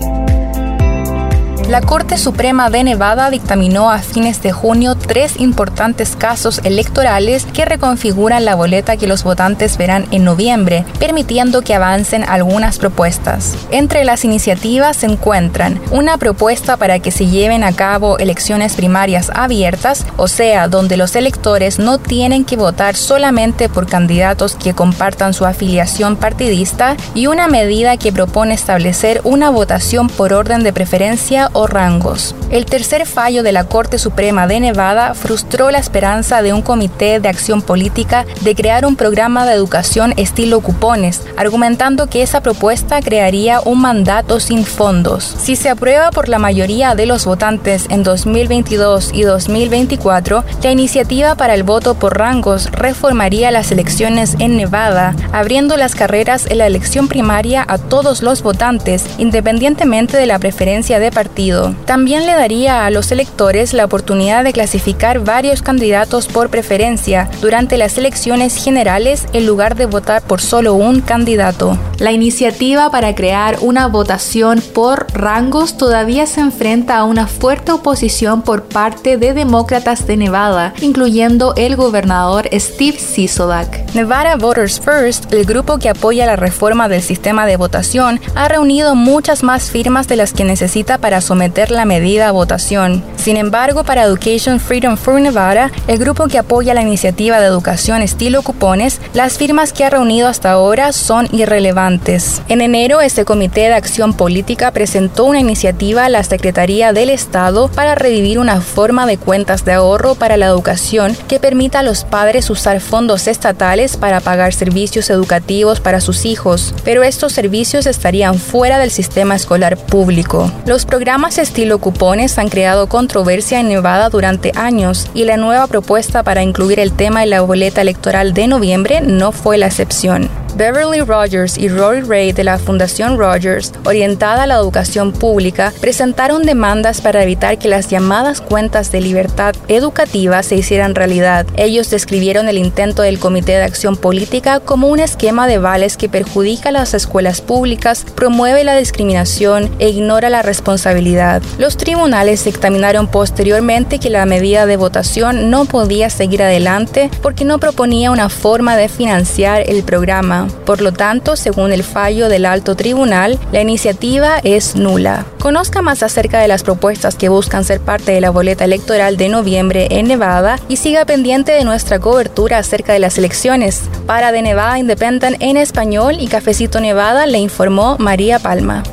La 1.67 1.81
Corte 1.81 2.19
Suprema 2.19 2.69
de 2.69 2.83
Nevada 2.83 3.31
dictaminó 3.31 3.89
a 3.89 3.97
fines 3.97 4.43
de 4.43 4.51
junio 4.51 4.93
tres 4.93 5.39
importantes 5.39 6.15
casos 6.15 6.61
electorales 6.63 7.47
que 7.47 7.65
reconfiguran 7.65 8.45
la 8.45 8.53
boleta 8.53 8.97
que 8.97 9.07
los 9.07 9.23
votantes 9.23 9.75
verán 9.75 10.05
en 10.11 10.23
noviembre, 10.23 10.85
permitiendo 10.99 11.63
que 11.63 11.73
avancen 11.73 12.23
algunas 12.23 12.77
propuestas. 12.77 13.55
Entre 13.71 14.03
las 14.03 14.25
iniciativas 14.25 14.97
se 14.97 15.07
encuentran 15.07 15.81
una 15.89 16.19
propuesta 16.19 16.77
para 16.77 16.99
que 16.99 17.09
se 17.09 17.25
lleven 17.25 17.63
a 17.63 17.71
cabo 17.71 18.19
elecciones 18.19 18.75
primarias 18.75 19.31
abiertas, 19.33 20.05
o 20.17 20.27
sea, 20.27 20.67
donde 20.67 20.97
los 20.97 21.15
electores 21.15 21.79
no 21.79 21.97
tienen 21.97 22.45
que 22.45 22.57
votar 22.57 22.95
solamente 22.95 23.69
por 23.69 23.87
candidatos 23.87 24.53
que 24.53 24.75
compartan 24.75 25.33
su 25.33 25.47
afiliación 25.47 26.15
partidista, 26.15 26.95
y 27.15 27.25
una 27.25 27.47
medida 27.47 27.97
que 27.97 28.13
propone 28.13 28.53
establecer 28.53 29.19
una 29.23 29.49
votación 29.49 30.09
por 30.09 30.31
orden 30.31 30.61
de 30.61 30.71
preferencia 30.71 31.49
o 31.55 31.67
rangos. 31.67 32.35
El 32.51 32.65
tercer 32.65 33.07
fallo 33.07 33.41
de 33.41 33.51
la 33.51 33.63
Corte 33.63 33.97
Suprema 33.97 34.45
de 34.45 34.59
Nevada 34.59 35.15
frustró 35.15 35.71
la 35.71 35.79
esperanza 35.79 36.41
de 36.41 36.53
un 36.53 36.61
comité 36.61 37.19
de 37.19 37.29
acción 37.29 37.61
política 37.61 38.25
de 38.41 38.53
crear 38.53 38.85
un 38.85 38.95
programa 38.95 39.45
de 39.45 39.53
educación 39.53 40.13
estilo 40.17 40.59
cupones, 40.59 41.21
argumentando 41.37 42.07
que 42.07 42.21
esa 42.21 42.41
propuesta 42.41 43.01
crearía 43.01 43.61
un 43.61 43.81
mandato 43.81 44.39
sin 44.39 44.65
fondos. 44.65 45.23
Si 45.39 45.55
se 45.55 45.69
aprueba 45.69 46.11
por 46.11 46.29
la 46.29 46.39
mayoría 46.39 46.93
de 46.93 47.05
los 47.05 47.25
votantes 47.25 47.85
en 47.89 48.03
2022 48.03 49.11
y 49.13 49.23
2024, 49.23 50.43
la 50.61 50.71
iniciativa 50.71 51.35
para 51.35 51.55
el 51.55 51.63
voto 51.63 51.95
por 51.95 52.17
rangos 52.17 52.69
reformaría 52.71 53.49
las 53.51 53.71
elecciones 53.71 54.35
en 54.39 54.57
Nevada, 54.57 55.15
abriendo 55.31 55.77
las 55.77 55.95
carreras 55.95 56.45
en 56.47 56.57
la 56.57 56.67
elección 56.67 57.07
primaria 57.07 57.65
a 57.67 57.77
todos 57.77 58.21
los 58.21 58.43
votantes, 58.43 59.05
independientemente 59.17 60.17
de 60.17 60.25
la 60.25 60.37
preferencia 60.37 60.99
de 60.99 61.11
partido 61.11 61.44
también 61.85 62.25
le 62.25 62.33
daría 62.33 62.85
a 62.85 62.89
los 62.89 63.11
electores 63.11 63.73
la 63.73 63.85
oportunidad 63.85 64.43
de 64.43 64.53
clasificar 64.53 65.19
varios 65.19 65.61
candidatos 65.61 66.27
por 66.27 66.49
preferencia 66.49 67.29
durante 67.39 67.77
las 67.77 67.97
elecciones 67.97 68.55
generales 68.55 69.27
en 69.33 69.45
lugar 69.45 69.75
de 69.75 69.85
votar 69.85 70.23
por 70.23 70.41
solo 70.41 70.73
un 70.73 71.01
candidato. 71.01 71.77
La 71.99 72.11
iniciativa 72.11 72.89
para 72.89 73.13
crear 73.13 73.57
una 73.61 73.87
votación 73.87 74.61
por 74.73 75.05
rangos 75.13 75.77
todavía 75.77 76.25
se 76.25 76.41
enfrenta 76.41 76.97
a 76.97 77.03
una 77.03 77.27
fuerte 77.27 77.71
oposición 77.71 78.41
por 78.41 78.63
parte 78.63 79.17
de 79.17 79.33
demócratas 79.33 80.07
de 80.07 80.17
Nevada, 80.17 80.73
incluyendo 80.81 81.53
el 81.57 81.75
gobernador 81.75 82.49
Steve 82.53 82.97
Sisolak. 82.97 83.93
Nevada 83.93 84.35
Voters 84.35 84.79
First, 84.79 85.31
el 85.31 85.45
grupo 85.45 85.77
que 85.77 85.89
apoya 85.89 86.25
la 86.25 86.35
reforma 86.35 86.89
del 86.89 87.03
sistema 87.03 87.45
de 87.45 87.57
votación, 87.57 88.19
ha 88.33 88.47
reunido 88.47 88.95
muchas 88.95 89.43
más 89.43 89.69
firmas 89.69 90.07
de 90.07 90.15
las 90.15 90.33
que 90.33 90.43
necesita 90.43 90.97
para 90.97 91.21
someter 91.21 91.34
someter 91.35 91.69
la 91.69 91.83
medida 91.83 92.29
a 92.29 92.31
votación. 92.31 93.03
Sin 93.17 93.35
embargo, 93.35 93.83
para 93.83 94.03
Education 94.03 94.61
Freedom 94.61 94.95
for 94.95 95.19
Nevada, 95.19 95.69
el 95.87 95.97
grupo 95.97 96.27
que 96.27 96.37
apoya 96.37 96.73
la 96.73 96.81
iniciativa 96.81 97.41
de 97.41 97.47
educación 97.47 98.01
estilo 98.01 98.41
cupones, 98.41 99.01
las 99.13 99.37
firmas 99.37 99.73
que 99.73 99.83
ha 99.83 99.89
reunido 99.89 100.29
hasta 100.29 100.51
ahora 100.51 100.93
son 100.93 101.27
irrelevantes. 101.33 102.41
En 102.47 102.61
enero, 102.61 103.01
este 103.01 103.25
Comité 103.25 103.61
de 103.61 103.73
Acción 103.73 104.13
Política 104.13 104.71
presentó 104.71 105.25
una 105.25 105.41
iniciativa 105.41 106.05
a 106.05 106.09
la 106.09 106.23
Secretaría 106.23 106.93
del 106.93 107.09
Estado 107.09 107.67
para 107.67 107.95
revivir 107.95 108.39
una 108.39 108.61
forma 108.61 109.05
de 109.05 109.17
cuentas 109.17 109.65
de 109.65 109.73
ahorro 109.73 110.15
para 110.15 110.37
la 110.37 110.45
educación 110.45 111.17
que 111.27 111.41
permita 111.41 111.79
a 111.79 111.83
los 111.83 112.05
padres 112.05 112.49
usar 112.49 112.79
fondos 112.79 113.27
estatales 113.27 113.97
para 113.97 114.21
pagar 114.21 114.53
servicios 114.53 115.09
educativos 115.09 115.81
para 115.81 115.99
sus 115.99 116.23
hijos, 116.23 116.73
pero 116.85 117.03
estos 117.03 117.33
servicios 117.33 117.87
estarían 117.87 118.39
fuera 118.39 118.79
del 118.79 118.91
sistema 118.91 119.35
escolar 119.35 119.75
público. 119.75 120.49
Los 120.65 120.85
programas 120.85 121.24
estilo 121.25 121.79
cupones 121.79 122.37
han 122.37 122.49
creado 122.49 122.87
controversia 122.87 123.59
en 123.59 123.67
Nevada 123.67 124.09
durante 124.09 124.51
años 124.55 125.07
y 125.15 125.23
la 125.23 125.37
nueva 125.37 125.65
propuesta 125.65 126.21
para 126.21 126.43
incluir 126.43 126.79
el 126.79 126.93
tema 126.93 127.23
en 127.23 127.31
la 127.31 127.41
boleta 127.41 127.81
electoral 127.81 128.33
de 128.33 128.47
noviembre 128.47 129.01
no 129.01 129.31
fue 129.31 129.57
la 129.57 129.65
excepción. 129.65 130.44
Beverly 130.55 131.01
Rogers 131.01 131.57
y 131.57 131.67
Rory 131.67 131.99
Ray 131.99 132.31
de 132.31 132.45
la 132.45 132.57
Fundación 132.57 133.17
Rogers, 133.17 133.73
orientada 133.83 134.43
a 134.43 134.47
la 134.47 134.55
educación 134.55 135.11
pública, 135.11 135.73
presentaron 135.81 136.43
demandas 136.43 137.01
para 137.01 137.21
evitar 137.23 137.57
que 137.57 137.67
las 137.67 137.89
llamadas 137.89 138.39
cuentas 138.39 138.89
de 138.89 139.01
libertad 139.01 139.53
educativa 139.67 140.41
se 140.43 140.55
hicieran 140.55 140.95
realidad. 140.95 141.45
Ellos 141.57 141.89
describieron 141.89 142.47
el 142.47 142.57
intento 142.57 143.01
del 143.01 143.19
Comité 143.19 143.51
de 143.51 143.63
Acción 143.63 143.97
Política 143.97 144.61
como 144.61 144.87
un 144.87 144.99
esquema 144.99 145.45
de 145.45 145.57
vales 145.57 145.97
que 145.97 146.07
perjudica 146.07 146.69
a 146.69 146.71
las 146.71 146.93
escuelas 146.93 147.41
públicas, 147.41 148.05
promueve 148.15 148.63
la 148.63 148.77
discriminación 148.77 149.69
e 149.79 149.89
ignora 149.89 150.29
la 150.29 150.41
responsabilidad. 150.41 151.41
Los 151.57 151.75
tribunales 151.75 152.45
dictaminaron 152.45 153.07
posteriormente 153.07 153.99
que 153.99 154.09
la 154.09 154.25
medida 154.25 154.65
de 154.65 154.77
votación 154.77 155.49
no 155.49 155.65
podía 155.65 156.09
seguir 156.09 156.41
adelante 156.41 157.09
porque 157.21 157.43
no 157.43 157.59
proponía 157.59 158.09
una 158.11 158.29
forma 158.29 158.77
de 158.77 158.87
financiar 158.87 159.69
el 159.69 159.83
programa 159.83 160.44
Por 160.65 160.81
lo 160.81 160.91
tanto, 160.91 161.35
según 161.35 161.71
el 161.71 161.83
fallo 161.83 162.29
del 162.29 162.45
alto 162.45 162.75
tribunal, 162.75 163.39
la 163.51 163.61
iniciativa 163.61 164.39
es 164.43 164.75
nula. 164.75 165.25
Conozca 165.39 165.81
más 165.81 166.03
acerca 166.03 166.39
de 166.39 166.47
las 166.47 166.63
propuestas 166.63 167.15
que 167.15 167.29
buscan 167.29 167.63
ser 167.63 167.79
parte 167.79 168.11
de 168.11 168.21
la 168.21 168.29
boleta 168.29 168.65
electoral 168.65 169.17
de 169.17 169.29
noviembre 169.29 169.87
en 169.91 170.07
Nevada 170.07 170.59
y 170.67 170.77
siga 170.77 171.05
pendiente 171.05 171.51
de 171.51 171.63
nuestra 171.63 171.99
cobertura 171.99 172.57
acerca 172.57 172.93
de 172.93 172.99
las 172.99 173.17
elecciones. 173.17 173.81
Para 174.07 174.31
de 174.31 174.41
Nevada 174.41 174.79
Independent 174.79 175.37
en 175.39 175.57
español 175.57 176.17
y 176.19 176.27
Cafecito 176.27 176.79
Nevada 176.79 177.25
le 177.25 177.39
informó 177.39 177.97
María 177.99 178.39
Palma. 178.39 178.83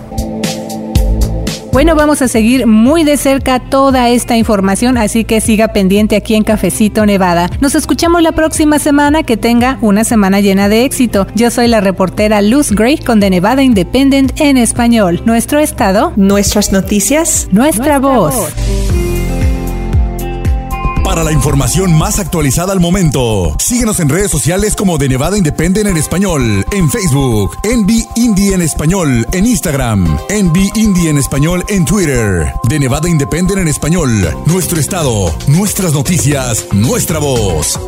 Bueno, 1.72 1.94
vamos 1.94 2.20
a 2.20 2.28
seguir 2.28 2.66
muy 2.66 3.02
de 3.02 3.16
cerca 3.16 3.58
toda 3.58 4.10
esta 4.10 4.36
información, 4.36 4.98
así 4.98 5.24
que 5.24 5.40
siga 5.40 5.68
pendiente 5.68 6.16
aquí 6.16 6.34
en 6.34 6.44
Cafecito 6.44 7.06
Nevada. 7.06 7.48
Nos 7.60 7.74
escuchamos 7.74 8.20
la 8.20 8.32
próxima 8.32 8.78
semana, 8.78 9.22
que 9.22 9.38
tenga 9.38 9.78
una 9.80 10.04
semana 10.04 10.40
llena 10.40 10.68
de 10.68 10.84
éxito. 10.84 11.26
Yo 11.34 11.50
soy 11.50 11.68
la 11.68 11.80
reportera 11.80 12.42
Luz 12.42 12.72
Gray 12.72 12.98
con 12.98 13.20
The 13.20 13.30
Nevada 13.30 13.62
Independent 13.62 14.38
en 14.38 14.58
español. 14.58 15.22
Nuestro 15.24 15.60
estado, 15.60 16.12
nuestras 16.16 16.72
noticias, 16.72 17.48
nuestra, 17.52 17.98
voz. 17.98 18.52
Para 21.12 21.24
la 21.24 21.32
información 21.32 21.92
más 21.92 22.18
actualizada 22.18 22.72
al 22.72 22.80
momento, 22.80 23.54
síguenos 23.58 24.00
en 24.00 24.08
redes 24.08 24.30
sociales 24.30 24.74
como 24.74 24.96
de 24.96 25.10
Nevada 25.10 25.36
Independent 25.36 25.86
en 25.86 25.98
español, 25.98 26.64
en 26.72 26.88
Facebook, 26.88 27.54
Envy 27.64 28.06
Indie 28.16 28.54
en 28.54 28.62
español, 28.62 29.26
en 29.30 29.44
Instagram, 29.44 30.18
Envy 30.30 30.70
Indie 30.74 31.10
en 31.10 31.18
español 31.18 31.66
en 31.68 31.84
Twitter, 31.84 32.54
de 32.66 32.78
Nevada 32.78 33.10
Independent 33.10 33.60
en 33.60 33.68
español, 33.68 34.10
nuestro 34.46 34.80
estado, 34.80 35.36
nuestras 35.48 35.92
noticias, 35.92 36.66
nuestra 36.72 37.18
voz. 37.18 37.78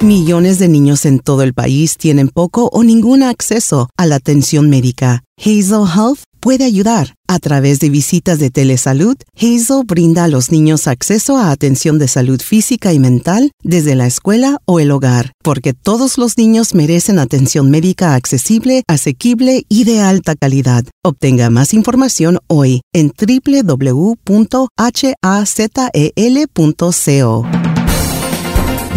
Millones 0.00 0.58
de 0.58 0.68
niños 0.68 1.04
en 1.04 1.20
todo 1.20 1.42
el 1.42 1.52
país 1.52 1.98
tienen 1.98 2.30
poco 2.30 2.70
o 2.72 2.84
ningún 2.84 3.22
acceso 3.22 3.90
a 3.98 4.06
la 4.06 4.14
atención 4.14 4.70
médica. 4.70 5.24
Hazel 5.36 5.84
Health 5.94 6.20
puede 6.42 6.64
ayudar. 6.64 7.14
A 7.28 7.38
través 7.38 7.80
de 7.80 7.88
visitas 7.88 8.38
de 8.38 8.50
telesalud, 8.50 9.16
Hazel 9.36 9.84
brinda 9.86 10.24
a 10.24 10.28
los 10.28 10.50
niños 10.50 10.86
acceso 10.86 11.38
a 11.38 11.50
atención 11.50 11.98
de 11.98 12.08
salud 12.08 12.42
física 12.42 12.92
y 12.92 12.98
mental 12.98 13.52
desde 13.62 13.94
la 13.94 14.06
escuela 14.06 14.58
o 14.66 14.80
el 14.80 14.90
hogar, 14.90 15.32
porque 15.42 15.72
todos 15.72 16.18
los 16.18 16.36
niños 16.36 16.74
merecen 16.74 17.18
atención 17.18 17.70
médica 17.70 18.14
accesible, 18.14 18.82
asequible 18.86 19.64
y 19.70 19.84
de 19.84 20.00
alta 20.00 20.34
calidad. 20.34 20.84
Obtenga 21.02 21.48
más 21.48 21.72
información 21.72 22.38
hoy 22.48 22.82
en 22.92 23.12
www.hazel.co. 23.16 24.12